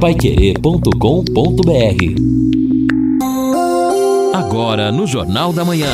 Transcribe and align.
paiquerê.com.br 0.00 0.94
Agora 4.32 4.92
no 4.92 5.08
Jornal 5.08 5.52
da 5.52 5.64
Manhã. 5.64 5.90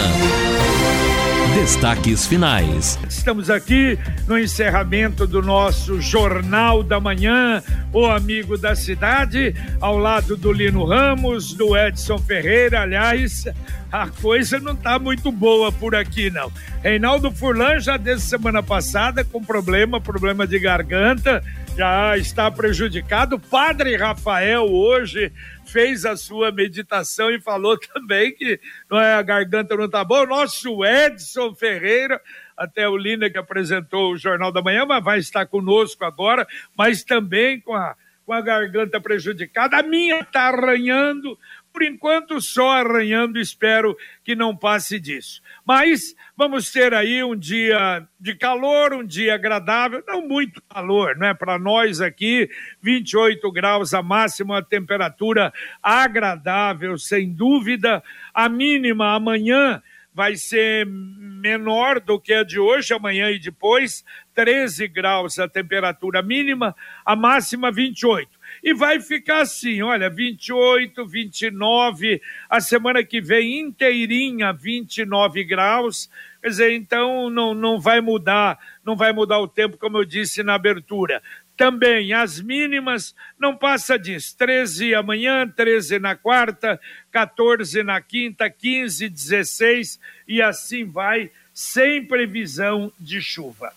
Destaques 1.55 2.27
finais. 2.27 2.99
Estamos 3.09 3.49
aqui 3.49 3.99
no 4.27 4.39
encerramento 4.39 5.27
do 5.27 5.41
nosso 5.41 6.03
Jornal 6.03 6.83
da 6.83 7.01
Manhã, 7.01 7.63
o 7.93 8.05
amigo 8.05 8.59
da 8.59 8.75
cidade, 8.75 9.55
ao 9.81 9.97
lado 9.97 10.37
do 10.37 10.53
Lino 10.53 10.85
Ramos, 10.85 11.55
do 11.55 11.75
Edson 11.75 12.19
Ferreira. 12.19 12.83
Aliás, 12.83 13.47
a 13.91 14.09
coisa 14.09 14.59
não 14.59 14.73
está 14.73 14.99
muito 14.99 15.33
boa 15.33 15.73
por 15.73 15.95
aqui, 15.95 16.29
não. 16.29 16.53
Reinaldo 16.83 17.31
Furlan 17.31 17.81
já 17.81 17.97
desde 17.97 18.25
semana 18.25 18.63
passada 18.63 19.25
com 19.25 19.43
problema, 19.43 20.01
problema 20.01 20.47
de 20.47 20.59
garganta, 20.59 21.43
já 21.77 22.17
está 22.17 22.51
prejudicado. 22.51 23.39
Padre 23.39 23.97
Rafael 23.97 24.65
hoje 24.65 25.33
fez 25.67 26.05
a 26.05 26.17
sua 26.17 26.53
meditação 26.53 27.31
e 27.31 27.41
falou 27.41 27.77
também 27.93 28.33
que 28.33 28.61
não 28.89 29.01
é, 29.01 29.15
a 29.15 29.23
garganta 29.23 29.77
não 29.77 29.87
está 29.87 30.05
boa. 30.05 30.25
Nosso 30.25 30.85
Edson 30.85 31.53
Ferreira, 31.55 32.21
até 32.57 32.89
o 32.89 32.97
Lina 32.97 33.29
que 33.29 33.39
apresentou 33.39 34.13
o 34.13 34.17
Jornal 34.17 34.53
da 34.53 34.63
Manhã, 34.63 34.87
mas 34.87 35.03
vai 35.03 35.19
estar 35.19 35.47
conosco 35.47 36.05
agora, 36.05 36.47
mas 36.77 37.03
também 37.03 37.61
com 37.61 37.75
a, 37.75 37.97
com 38.25 38.33
a 38.33 38.41
garganta 38.41 39.01
prejudicada. 39.01 39.79
A 39.79 39.83
minha 39.83 40.21
está 40.21 40.49
arranhando, 40.49 41.37
por 41.73 41.83
enquanto 41.83 42.41
só 42.41 42.71
arranhando, 42.71 43.41
espero 43.41 43.97
que 44.23 44.37
não 44.37 44.57
passe 44.57 45.01
disso. 45.01 45.43
Mas 45.67 46.15
vamos 46.37 46.71
ter 46.71 46.93
aí 46.93 47.23
um 47.23 47.37
dia 47.37 48.07
de 48.19 48.35
calor, 48.35 48.93
um 48.93 49.05
dia 49.05 49.35
agradável, 49.35 50.03
não 50.07 50.27
muito 50.27 50.63
calor, 50.63 51.17
não 51.17 51.29
é? 51.29 51.35
Para 51.35 51.59
nós 51.59 52.01
aqui, 52.01 52.49
28 52.83 53.51
graus 53.53 53.95
a 53.95 54.03
máxima, 54.03 54.59
a 54.59 54.63
temperatura 54.63 55.53
agradável, 55.83 56.99
sem 56.99 57.33
dúvida. 57.33 58.03
A 58.33 58.49
mínima 58.49 59.15
amanhã 59.15 59.83
vai 60.13 60.37
ser 60.37 60.87
menor 60.87 62.01
do 62.01 62.21
que 62.21 62.33
a 62.33 62.45
de 62.45 62.59
hoje, 62.59 62.95
amanhã 62.95 63.31
e 63.31 63.39
depois, 63.39 64.05
13 64.35 64.87
graus 64.89 65.39
a 65.39 65.49
temperatura 65.49 66.23
mínima, 66.23 66.75
a 67.05 67.17
máxima 67.17 67.71
28 67.73 68.44
e 68.65 68.73
vai 68.73 68.99
ficar 68.99 69.43
assim, 69.43 69.83
olha, 69.83 70.09
28, 70.09 71.07
29, 71.07 72.23
a 72.49 72.63
semana 72.63 73.05
que 73.05 73.21
vem 73.21 73.61
inteirinha 73.61 74.55
29 74.55 75.45
graus, 75.45 76.09
quer 76.41 76.49
dizer, 76.49 76.73
então 76.73 77.29
não, 77.29 77.53
não 77.53 77.79
vai 77.79 78.01
mudar, 78.01 78.59
não 78.83 78.97
vai 78.97 79.13
mudar 79.13 79.39
o 79.39 79.47
tempo, 79.47 79.77
como 79.77 79.99
eu 79.99 80.05
disse 80.07 80.43
na 80.43 80.55
abertura. 80.55 81.23
Também 81.59 82.15
as 82.15 82.41
mínimas 82.41 83.15
não 83.39 83.55
passa 83.55 83.99
disso, 83.99 84.35
13 84.39 84.95
amanhã, 84.95 85.47
13 85.47 85.99
na 85.99 86.17
quarta, 86.17 86.81
14 87.13 87.83
na 87.83 88.01
quinta, 88.01 88.49
15, 88.49 89.11
16 89.11 90.01
e 90.27 90.41
assim 90.41 90.87
vai, 90.87 91.31
sem 91.53 92.03
previsão 92.03 92.91
de 92.99 93.21
chuva. 93.21 93.75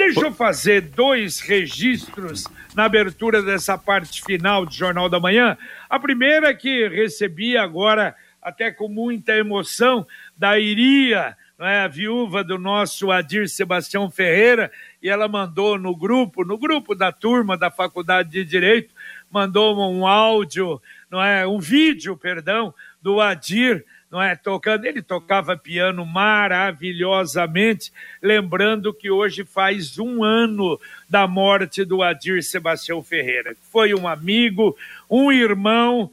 Deixa 0.00 0.20
eu 0.20 0.32
fazer 0.32 0.80
dois 0.80 1.40
registros 1.40 2.44
na 2.74 2.86
abertura 2.86 3.42
dessa 3.42 3.76
parte 3.76 4.24
final 4.24 4.64
do 4.64 4.72
Jornal 4.72 5.10
da 5.10 5.20
Manhã. 5.20 5.58
A 5.90 6.00
primeira 6.00 6.54
que 6.54 6.88
recebi 6.88 7.54
agora, 7.54 8.16
até 8.40 8.70
com 8.70 8.88
muita 8.88 9.36
emoção, 9.36 10.06
da 10.34 10.58
Iria, 10.58 11.36
é, 11.58 11.80
a 11.80 11.86
viúva 11.86 12.42
do 12.42 12.58
nosso 12.58 13.12
Adir 13.12 13.46
Sebastião 13.46 14.10
Ferreira, 14.10 14.72
e 15.02 15.08
ela 15.10 15.28
mandou 15.28 15.78
no 15.78 15.94
grupo, 15.94 16.46
no 16.46 16.56
grupo 16.56 16.94
da 16.94 17.12
turma 17.12 17.54
da 17.58 17.70
Faculdade 17.70 18.30
de 18.30 18.42
Direito, 18.42 18.94
mandou 19.30 19.78
um 19.78 20.06
áudio, 20.06 20.80
não 21.10 21.22
é, 21.22 21.46
um 21.46 21.58
vídeo, 21.58 22.16
perdão, 22.16 22.72
do 23.02 23.20
Adir 23.20 23.84
não 24.10 24.20
é? 24.20 24.34
Tocando, 24.34 24.84
ele 24.84 25.00
tocava 25.00 25.56
piano 25.56 26.04
maravilhosamente, 26.04 27.92
lembrando 28.20 28.92
que 28.92 29.10
hoje 29.10 29.44
faz 29.44 29.98
um 29.98 30.24
ano 30.24 30.80
da 31.08 31.28
morte 31.28 31.84
do 31.84 32.02
Adir 32.02 32.42
Sebastião 32.42 33.02
Ferreira. 33.02 33.54
Foi 33.70 33.94
um 33.94 34.08
amigo, 34.08 34.76
um 35.08 35.30
irmão, 35.30 36.10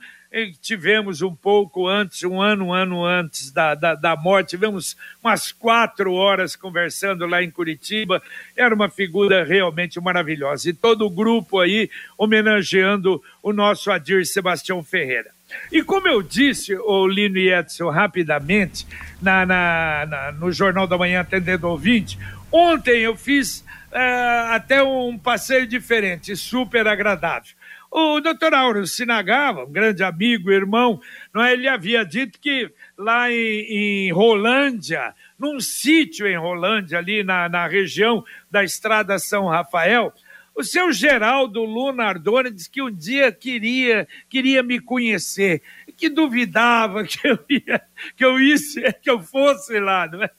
tivemos 0.61 1.21
um 1.21 1.33
pouco 1.33 1.87
antes, 1.87 2.23
um 2.23 2.39
ano, 2.41 2.65
um 2.65 2.73
ano 2.73 3.03
antes 3.03 3.51
da, 3.51 3.73
da, 3.73 3.95
da, 3.95 4.15
morte, 4.15 4.51
tivemos 4.51 4.95
umas 5.23 5.51
quatro 5.51 6.13
horas 6.13 6.55
conversando 6.55 7.25
lá 7.25 7.41
em 7.41 7.49
Curitiba, 7.49 8.21
era 8.55 8.75
uma 8.75 8.89
figura 8.89 9.43
realmente 9.43 9.99
maravilhosa. 9.99 10.69
E 10.69 10.73
todo 10.73 11.05
o 11.05 11.09
grupo 11.09 11.59
aí 11.59 11.89
homenageando 12.17 13.23
o 13.41 13.51
nosso 13.51 13.89
Adir 13.89 14.25
Sebastião 14.25 14.83
Ferreira. 14.83 15.36
E 15.71 15.83
como 15.83 16.07
eu 16.07 16.21
disse, 16.21 16.75
o 16.75 17.07
Lino 17.07 17.37
e 17.37 17.53
Edson, 17.53 17.89
rapidamente, 17.89 18.85
na, 19.21 19.45
na, 19.45 20.05
na, 20.05 20.31
no 20.33 20.51
Jornal 20.51 20.87
da 20.87 20.97
Manhã 20.97 21.21
Atendendo 21.21 21.67
Ouvinte, 21.67 22.17
ontem 22.51 23.01
eu 23.01 23.15
fiz 23.15 23.59
uh, 23.91 24.51
até 24.51 24.83
um 24.83 25.17
passeio 25.17 25.67
diferente, 25.67 26.35
super 26.35 26.87
agradável. 26.87 27.55
O 27.89 28.19
doutor 28.19 28.53
Auro 28.53 28.85
Sinagava, 28.85 29.63
um 29.63 29.71
grande 29.71 30.03
amigo, 30.03 30.51
irmão, 30.51 30.99
não 31.33 31.41
é? 31.41 31.53
ele 31.53 31.67
havia 31.67 32.03
dito 32.05 32.37
que 32.39 32.69
lá 32.97 33.31
em, 33.31 34.07
em 34.07 34.11
Rolândia, 34.11 35.13
num 35.39 35.59
sítio 35.59 36.27
em 36.27 36.37
Rolândia, 36.37 36.97
ali 36.97 37.23
na, 37.23 37.47
na 37.47 37.65
região 37.65 38.25
da 38.51 38.63
Estrada 38.63 39.17
São 39.17 39.47
Rafael, 39.47 40.13
o 40.57 40.63
seu 40.63 40.91
Geraldo 40.91 41.63
Lunardoni 41.63 42.49
disse 42.49 42.67
que 42.67 42.81
um 42.81 42.91
dia 42.91 43.31
queria, 43.31 44.07
queria 44.27 44.63
me 44.63 44.79
conhecer, 44.79 45.61
que 45.95 46.09
duvidava 46.09 47.03
que 47.05 47.27
eu 47.27 47.37
ia, 47.47 47.79
que 48.15 48.25
euisse, 48.25 48.81
que 48.99 49.09
eu 49.09 49.21
fosse 49.21 49.79
lá, 49.79 50.07
não 50.07 50.23
é? 50.23 50.31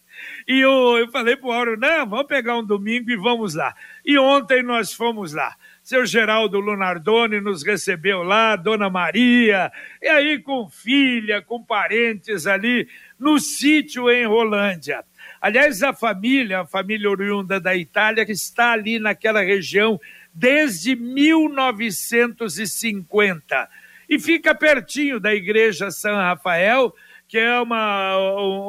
E 0.49 0.59
eu, 0.59 0.99
eu 0.99 1.09
falei 1.13 1.37
para 1.37 1.49
o 1.49 1.53
Auro, 1.53 1.77
não, 1.79 2.05
vamos 2.05 2.27
pegar 2.27 2.57
um 2.57 2.65
domingo 2.65 3.09
e 3.09 3.17
vamos 3.17 3.55
lá. 3.55 3.73
E 4.05 4.19
ontem 4.19 4.61
nós 4.61 4.93
fomos 4.93 5.33
lá. 5.33 5.55
Seu 5.81 6.05
Geraldo 6.05 6.59
Lunardoni 6.59 7.41
nos 7.41 7.63
recebeu 7.63 8.25
lá, 8.25 8.57
Dona 8.57 8.91
Maria, 8.91 9.71
e 10.03 10.09
aí 10.09 10.41
com 10.41 10.69
filha, 10.69 11.41
com 11.41 11.63
parentes 11.63 12.45
ali, 12.45 12.89
no 13.17 13.39
sítio 13.39 14.11
em 14.11 14.27
Rolândia. 14.27 15.05
Aliás, 15.41 15.81
a 15.83 15.93
família, 15.93 16.61
a 16.61 16.67
família 16.67 17.11
oriunda 17.11 17.61
da 17.61 17.77
Itália, 17.77 18.27
que 18.27 18.33
está 18.33 18.73
ali 18.73 18.99
naquela 18.99 19.41
região 19.41 20.01
desde 20.35 20.97
1950 20.97 23.69
e 24.09 24.19
fica 24.19 24.55
pertinho 24.55 25.21
da 25.21 25.35
igreja 25.35 25.91
São 25.91 26.17
Rafael, 26.17 26.95
que 27.29 27.37
é 27.37 27.61
uma, 27.61 28.17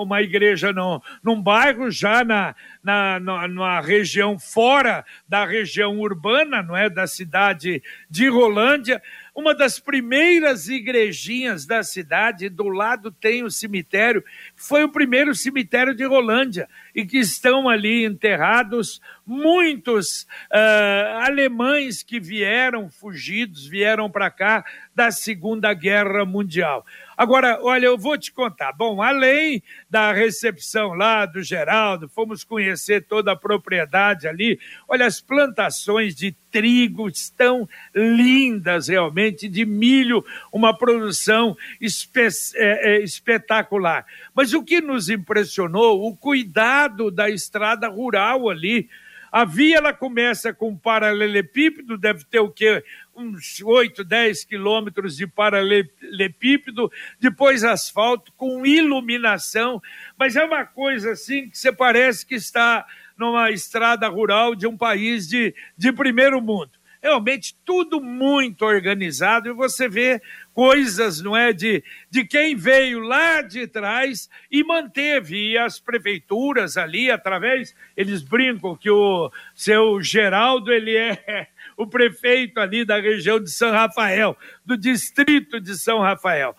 uma 0.01 0.21
igreja 0.21 0.73
no, 0.73 1.01
num 1.23 1.41
bairro 1.41 1.89
já 1.89 2.25
na, 2.25 2.53
na, 2.83 3.47
numa 3.47 3.79
região 3.79 4.37
fora 4.37 5.05
da 5.27 5.45
região 5.45 5.97
urbana, 5.97 6.61
não 6.61 6.75
é, 6.75 6.89
da 6.89 7.07
cidade 7.07 7.81
de 8.09 8.27
Rolândia, 8.27 9.01
uma 9.39 9.55
das 9.55 9.79
primeiras 9.79 10.67
igrejinhas 10.67 11.65
da 11.65 11.81
cidade, 11.81 12.49
do 12.49 12.67
lado 12.67 13.09
tem 13.09 13.43
o 13.43 13.49
cemitério, 13.49 14.23
foi 14.53 14.83
o 14.83 14.91
primeiro 14.91 15.33
cemitério 15.33 15.95
de 15.95 16.05
Rolândia, 16.05 16.67
e 16.93 17.05
que 17.05 17.17
estão 17.17 17.69
ali 17.69 18.03
enterrados 18.03 19.01
muitos 19.25 20.23
uh, 20.51 21.23
alemães 21.23 22.03
que 22.03 22.19
vieram 22.19 22.89
fugidos, 22.89 23.65
vieram 23.65 24.11
para 24.11 24.29
cá 24.29 24.65
da 24.93 25.09
Segunda 25.09 25.73
Guerra 25.73 26.25
Mundial. 26.25 26.85
Agora, 27.19 27.59
olha, 27.61 27.87
eu 27.87 27.97
vou 27.97 28.17
te 28.17 28.31
contar. 28.31 28.71
Bom, 28.71 29.01
além 29.01 29.61
da 29.89 30.13
recepção 30.13 30.93
lá 30.93 31.25
do 31.25 31.43
Geraldo, 31.43 32.07
fomos 32.07 32.45
conhecer 32.45 33.03
toda 33.03 33.33
a 33.33 33.35
propriedade 33.35 34.25
ali. 34.25 34.57
Olha, 34.87 35.05
as 35.05 35.19
plantações 35.19 36.15
de 36.15 36.31
trigo 36.49 37.09
estão 37.09 37.67
lindas 37.93 38.87
realmente, 38.87 39.49
de 39.49 39.65
milho, 39.65 40.23
uma 40.49 40.73
produção 40.73 41.57
espe 41.81 42.29
é, 42.55 42.93
é, 42.95 43.03
espetacular. 43.03 44.05
Mas 44.33 44.53
o 44.53 44.63
que 44.63 44.79
nos 44.79 45.09
impressionou, 45.09 46.07
o 46.07 46.15
cuidado 46.15 47.11
da 47.11 47.29
estrada 47.29 47.89
rural 47.89 48.49
ali. 48.49 48.87
A 49.31 49.45
via 49.45 49.77
ela 49.77 49.93
começa 49.93 50.51
com 50.51 50.75
paralelepípedo, 50.75 51.99
deve 51.99 52.23
ter 52.25 52.39
o 52.39 52.49
quê? 52.49 52.83
Uns 53.19 53.61
8, 53.61 54.03
10 54.03 54.45
quilômetros 54.45 55.17
de 55.17 55.27
paralelepípedo, 55.27 56.89
depois 57.19 57.63
asfalto 57.63 58.31
com 58.33 58.65
iluminação, 58.65 59.81
mas 60.17 60.37
é 60.37 60.43
uma 60.43 60.65
coisa 60.65 61.11
assim 61.11 61.49
que 61.49 61.57
você 61.57 61.71
parece 61.71 62.25
que 62.25 62.35
está 62.35 62.85
numa 63.17 63.51
estrada 63.51 64.07
rural 64.07 64.55
de 64.55 64.65
um 64.65 64.77
país 64.77 65.27
de, 65.27 65.53
de 65.77 65.91
primeiro 65.91 66.41
mundo. 66.41 66.78
Realmente 67.01 67.55
tudo 67.65 68.01
muito 68.01 68.65
organizado 68.65 69.47
e 69.47 69.53
você 69.53 69.87
vê 69.87 70.21
coisas, 70.53 71.21
não 71.21 71.35
é, 71.35 71.53
de, 71.53 71.81
de 72.11 72.25
quem 72.25 72.55
veio 72.55 72.99
lá 72.99 73.41
de 73.41 73.65
trás 73.65 74.29
e 74.51 74.61
manteve, 74.63 75.51
e 75.51 75.57
as 75.57 75.79
prefeituras 75.79 76.75
ali, 76.75 77.09
através, 77.09 77.73
eles 77.95 78.21
brincam 78.21 78.75
que 78.75 78.89
o 78.89 79.31
seu 79.55 80.01
Geraldo, 80.01 80.73
ele 80.73 80.97
é 80.97 81.47
o 81.77 81.87
prefeito 81.87 82.59
ali 82.59 82.83
da 82.83 82.99
região 82.99 83.39
de 83.39 83.49
São 83.49 83.71
Rafael, 83.71 84.37
do 84.65 84.75
distrito 84.75 85.61
de 85.61 85.77
São 85.77 85.99
Rafael. 85.99 86.53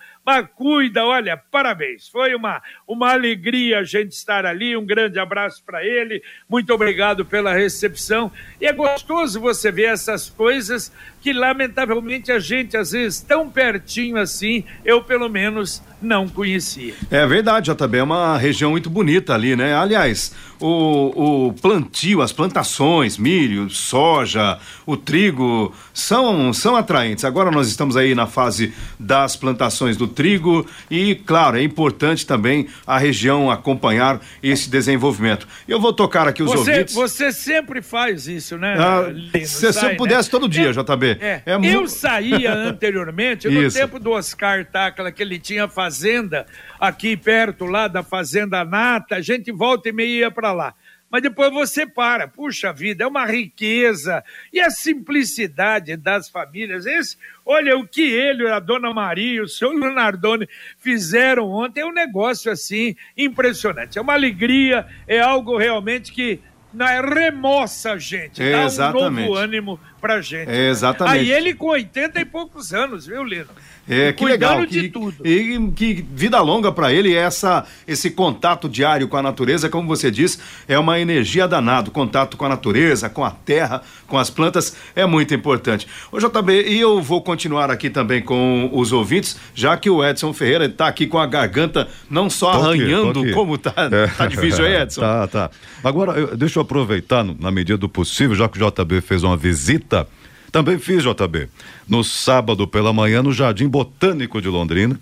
Cuida, 0.55 1.05
olha, 1.05 1.37
parabéns. 1.37 2.09
Foi 2.09 2.35
uma, 2.35 2.63
uma 2.87 3.13
alegria 3.13 3.81
a 3.81 3.85
gente 3.85 4.13
estar 4.13 4.47
ali. 4.47 4.77
Um 4.77 4.87
grande 4.87 5.19
abraço 5.19 5.63
para 5.65 5.85
ele. 5.85 6.23
Muito 6.49 6.73
obrigado 6.73 7.25
pela 7.25 7.53
recepção. 7.53 8.31
E 8.61 8.67
é 8.67 8.73
gostoso 8.73 9.41
você 9.41 9.71
ver 9.71 9.93
essas 9.93 10.31
coisas 10.31 10.93
que, 11.21 11.33
lamentavelmente, 11.33 12.33
a 12.33 12.39
gente, 12.39 12.77
às 12.77 12.93
vezes, 12.93 13.21
tão 13.21 13.49
pertinho 13.49 14.17
assim, 14.17 14.65
eu 14.85 15.03
pelo 15.03 15.29
menos 15.29 15.83
não 16.01 16.29
conhecia. 16.29 16.95
É 17.11 17.27
verdade, 17.27 17.71
JB. 17.71 17.99
É 17.99 18.03
uma 18.03 18.39
região 18.39 18.71
muito 18.71 18.89
bonita 18.89 19.35
ali, 19.35 19.55
né? 19.55 19.75
Aliás, 19.75 20.33
o, 20.59 21.47
o 21.49 21.53
plantio, 21.55 22.23
as 22.23 22.33
plantações, 22.33 23.19
milho, 23.19 23.69
soja, 23.71 24.59
o 24.87 24.97
trigo, 24.97 25.75
são, 25.93 26.53
são 26.53 26.77
atraentes. 26.77 27.25
Agora 27.25 27.51
nós 27.51 27.69
estamos 27.69 27.97
aí 27.97 28.15
na 28.15 28.27
fase 28.27 28.73
das 28.99 29.37
plantações 29.37 29.97
do 29.97 30.07
trigo 30.07 30.67
e, 30.91 31.15
claro, 31.15 31.59
é 31.59 31.63
importante 31.63 32.27
também 32.27 32.67
a 32.87 32.99
região 32.99 33.51
acompanhar 33.51 34.21
esse 34.43 34.71
desenvolvimento. 34.71 35.47
Eu 35.69 35.81
vou 35.81 35.93
tocar 35.93 36.29
aqui 36.29 36.43
os 36.43 36.51
você, 36.51 36.71
ouvintes. 36.71 36.95
Você 36.95 37.33
sempre 37.33 37.83
faz 37.83 38.27
isso, 38.27 38.57
né? 38.57 38.77
Ah, 38.79 39.13
se, 39.47 39.73
se 39.73 39.87
eu 39.87 39.97
pudesse 39.97 40.29
né? 40.29 40.31
todo 40.31 40.49
dia, 40.49 40.67
eu, 40.67 40.73
JB. 41.15 41.25
É, 41.25 41.43
é 41.47 41.75
eu 41.75 41.87
saía 41.87 42.53
anteriormente, 42.55 43.49
no 43.49 43.63
isso. 43.63 43.77
tempo 43.77 43.99
do 43.99 44.13
Oscar 44.13 44.65
Tacla, 44.65 45.13
que 45.13 45.23
ele 45.23 45.39
tinha 45.39 45.69
fazenda 45.69 46.47
aqui 46.79 47.17
perto 47.17 47.67
lá 47.67 47.89
da 47.89 48.03
Fazenda 48.03 48.65
Nata, 48.65 49.17
a 49.17 49.21
gente 49.21 49.51
volta 49.53 49.89
e 49.89 49.93
meia 49.93 50.21
ia 50.21 50.31
para 50.31 50.53
lá 50.53 50.75
mas 51.11 51.23
depois 51.23 51.53
você 51.53 51.85
para. 51.85 52.29
Puxa 52.29 52.73
vida, 52.73 53.03
é 53.03 53.07
uma 53.07 53.27
riqueza. 53.27 54.23
E 54.53 54.61
a 54.61 54.71
simplicidade 54.71 55.97
das 55.97 56.29
famílias. 56.29 56.87
Esse, 56.87 57.19
olha, 57.45 57.77
o 57.77 57.87
que 57.87 58.03
ele, 58.03 58.49
a 58.49 58.61
dona 58.61 58.95
Maria, 58.95 59.43
o 59.43 59.49
senhor 59.49 59.75
Leonardone 59.75 60.49
fizeram 60.79 61.49
ontem 61.49 61.81
é 61.81 61.87
um 61.87 61.93
negócio 61.93 62.51
assim 62.51 62.95
impressionante. 63.17 63.99
É 63.99 64.01
uma 64.01 64.15
alegria, 64.15 64.87
é 65.09 65.19
algo 65.19 65.59
realmente 65.59 66.13
que 66.13 66.41
é, 66.79 67.01
remoça 67.01 67.95
a 67.95 67.99
gente, 67.99 68.39
dá 68.39 68.65
exatamente. 68.65 69.03
um 69.03 69.27
novo 69.27 69.35
ânimo 69.35 69.81
pra 70.01 70.21
gente. 70.21 70.51
É, 70.51 70.69
exatamente. 70.69 71.19
Aí 71.19 71.31
ele 71.31 71.55
com 71.55 71.67
80 71.69 72.21
e 72.21 72.25
poucos 72.25 72.73
anos, 72.73 73.07
viu, 73.07 73.23
Lino? 73.23 73.49
É, 73.91 74.13
que 74.13 74.25
legal. 74.25 74.65
Que, 74.65 74.89
tudo. 74.89 75.27
E 75.27 75.59
que 75.73 76.07
vida 76.15 76.41
longa 76.41 76.71
para 76.71 76.93
ele 76.93 77.13
essa 77.13 77.67
esse 77.89 78.09
contato 78.11 78.69
diário 78.69 79.09
com 79.09 79.17
a 79.17 79.23
natureza, 79.23 79.69
como 79.69 79.89
você 79.89 80.13
diz, 80.13 80.39
é 80.69 80.79
uma 80.79 81.01
energia 81.01 81.49
danada. 81.49 81.89
O 81.89 81.93
contato 81.93 82.37
com 82.37 82.45
a 82.45 82.49
natureza, 82.49 83.11
com 83.11 83.25
a 83.25 83.33
terra, 83.33 83.83
com 84.07 84.17
as 84.17 84.31
plantas 84.31 84.77
é 84.95 85.05
muito 85.05 85.35
importante. 85.35 85.89
Ô 86.13 86.19
JB, 86.19 86.69
e 86.69 86.79
eu 86.79 87.03
vou 87.03 87.21
continuar 87.21 87.69
aqui 87.69 87.91
também 87.91 88.23
com 88.23 88.71
os 88.73 88.93
ouvintes, 88.93 89.37
já 89.57 89.77
que 89.77 89.91
o 89.91 90.05
Edson 90.05 90.33
Ferreira 90.33 90.67
está 90.67 90.87
aqui 90.87 91.09
com 91.09 91.19
a 91.19 91.27
garganta 91.27 91.89
não 92.09 92.31
só 92.31 92.53
tô 92.53 92.59
arranhando, 92.59 93.23
aqui, 93.23 93.33
como 93.33 93.59
tá, 93.59 93.75
é. 93.91 94.07
tá 94.07 94.27
difícil 94.27 94.65
aí, 94.65 94.83
Edson. 94.83 95.01
tá, 95.03 95.27
tá. 95.27 95.51
Agora, 95.83 96.13
eu, 96.13 96.37
deixa 96.37 96.61
eu 96.61 96.63
aproveitar, 96.63 97.25
na 97.25 97.51
medida 97.51 97.77
do 97.77 97.89
possível, 97.89 98.37
já 98.37 98.49
que 98.49 98.63
o 98.63 98.71
JB 98.71 99.01
fez 99.01 99.25
uma 99.25 99.37
visita 99.37 100.07
também 100.51 100.79
fiz, 100.79 101.03
JB, 101.03 101.49
no 101.89 102.03
sábado 102.03 102.67
pela 102.67 102.93
manhã 102.93 103.23
no 103.23 103.33
Jardim 103.33 103.69
Botânico 103.69 104.41
de 104.41 104.49
Londrina. 104.49 104.99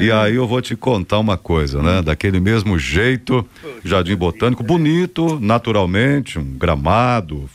E 0.00 0.10
aí 0.10 0.34
eu 0.34 0.48
vou 0.48 0.60
te 0.60 0.74
contar 0.74 1.18
uma 1.20 1.36
coisa, 1.36 1.80
né? 1.80 2.02
Daquele 2.02 2.40
mesmo 2.40 2.76
jeito, 2.76 3.46
Jardim 3.84 4.16
Botânico, 4.16 4.64
bonito, 4.64 5.38
naturalmente, 5.40 6.38
um 6.38 6.44
gramado, 6.44 7.48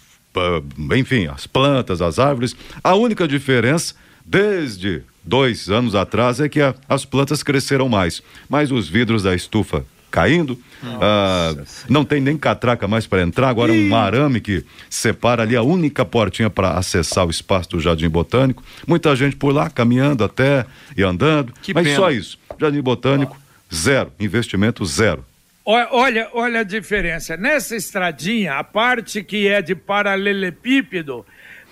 enfim, 0.96 1.28
as 1.28 1.46
plantas, 1.46 2.02
as 2.02 2.20
árvores. 2.20 2.56
A 2.82 2.96
única 2.96 3.28
diferença, 3.28 3.96
desde 4.26 5.04
dois 5.24 5.70
anos 5.70 5.94
atrás, 5.94 6.40
é 6.40 6.48
que 6.48 6.62
a, 6.62 6.74
as 6.88 7.04
plantas 7.04 7.44
cresceram 7.44 7.90
mais. 7.90 8.24
Mas 8.50 8.72
os 8.72 8.88
vidros 8.88 9.24
da 9.24 9.36
estufa 9.36 9.86
caindo. 10.12 10.60
Ah, 10.84 11.56
não 11.90 12.04
tem 12.04 12.20
nem 12.20 12.38
catraca 12.38 12.88
mais 12.88 13.08
para 13.08 13.22
entrar. 13.22 13.50
Agora 13.50 13.72
um 13.72 13.96
arame 13.96 14.42
que 14.42 14.64
separa 14.90 15.44
ali 15.44 15.56
a 15.56 15.64
única 15.64 16.04
portinha 16.04 16.50
para 16.50 16.74
acessar 16.78 17.26
o 17.26 17.32
espaço 17.32 17.70
do 17.72 17.80
Jardim 17.80 18.10
Botânico. 18.10 18.64
Muita 18.86 19.16
gente 19.16 19.36
por 19.36 19.54
lá 19.54 19.70
caminhando 19.70 20.24
até 20.24 20.66
e 20.96 21.02
andando. 21.02 21.54
Que 21.62 21.74
mas 21.74 21.86
pena. 21.86 21.96
só 21.96 22.12
isso. 22.12 22.38
Jardim 22.60 22.82
Botânico 22.82 23.40
zero, 23.74 24.12
investimento 24.20 24.86
zero. 24.86 25.26
Olha, 25.64 26.28
olha 26.34 26.62
a 26.62 26.64
diferença. 26.64 27.38
Nessa 27.38 27.76
estradinha, 27.76 28.56
a 28.56 28.64
parte 28.64 29.24
que 29.24 29.48
é 29.48 29.62
de 29.62 29.76
paralelepípedo 29.76 31.26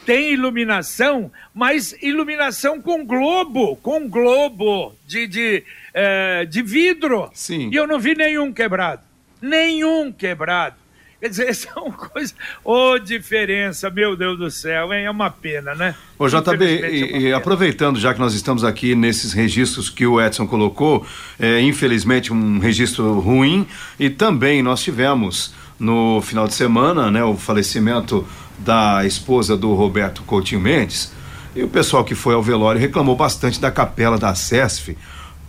tem 0.05 0.31
iluminação, 0.33 1.31
mas 1.53 1.95
iluminação 2.01 2.81
com 2.81 3.05
globo, 3.05 3.75
com 3.77 4.07
globo 4.07 4.95
de, 5.05 5.27
de 5.27 5.63
é, 5.99 6.45
de 6.45 6.61
vidro. 6.61 7.29
Sim. 7.33 7.69
E 7.71 7.75
eu 7.75 7.85
não 7.85 7.99
vi 7.99 8.15
nenhum 8.15 8.53
quebrado. 8.53 9.01
Nenhum 9.41 10.13
quebrado. 10.13 10.75
Quer 11.19 11.29
dizer, 11.29 11.53
são 11.53 11.91
coisas. 11.91 12.33
Ô, 12.63 12.91
oh, 12.91 12.99
diferença, 12.99 13.89
meu 13.89 14.15
Deus 14.15 14.39
do 14.39 14.49
céu, 14.49 14.93
hein? 14.93 15.03
É 15.03 15.11
uma 15.11 15.29
pena, 15.29 15.75
né? 15.75 15.93
Ô, 16.17 16.29
JB, 16.29 16.65
e, 16.65 17.17
e 17.23 17.33
aproveitando, 17.33 17.99
já 17.99 18.13
que 18.13 18.19
nós 18.21 18.33
estamos 18.33 18.63
aqui 18.63 18.95
nesses 18.95 19.33
registros 19.33 19.89
que 19.89 20.07
o 20.07 20.21
Edson 20.21 20.47
colocou, 20.47 21.05
é, 21.37 21.59
infelizmente 21.59 22.31
um 22.31 22.59
registro 22.59 23.19
ruim, 23.19 23.67
e 23.99 24.09
também 24.09 24.63
nós 24.63 24.81
tivemos 24.81 25.53
no 25.77 26.21
final 26.21 26.47
de 26.47 26.53
semana, 26.53 27.11
né, 27.11 27.23
o 27.23 27.35
falecimento 27.35 28.25
da 28.57 29.05
esposa 29.05 29.57
do 29.57 29.73
Roberto 29.73 30.23
Coutinho 30.23 30.61
Mendes, 30.61 31.11
e 31.55 31.63
o 31.63 31.67
pessoal 31.67 32.05
que 32.05 32.15
foi 32.15 32.33
ao 32.33 32.43
velório 32.43 32.79
reclamou 32.79 33.15
bastante 33.15 33.59
da 33.59 33.71
capela 33.71 34.17
da 34.17 34.33
SESF 34.35 34.95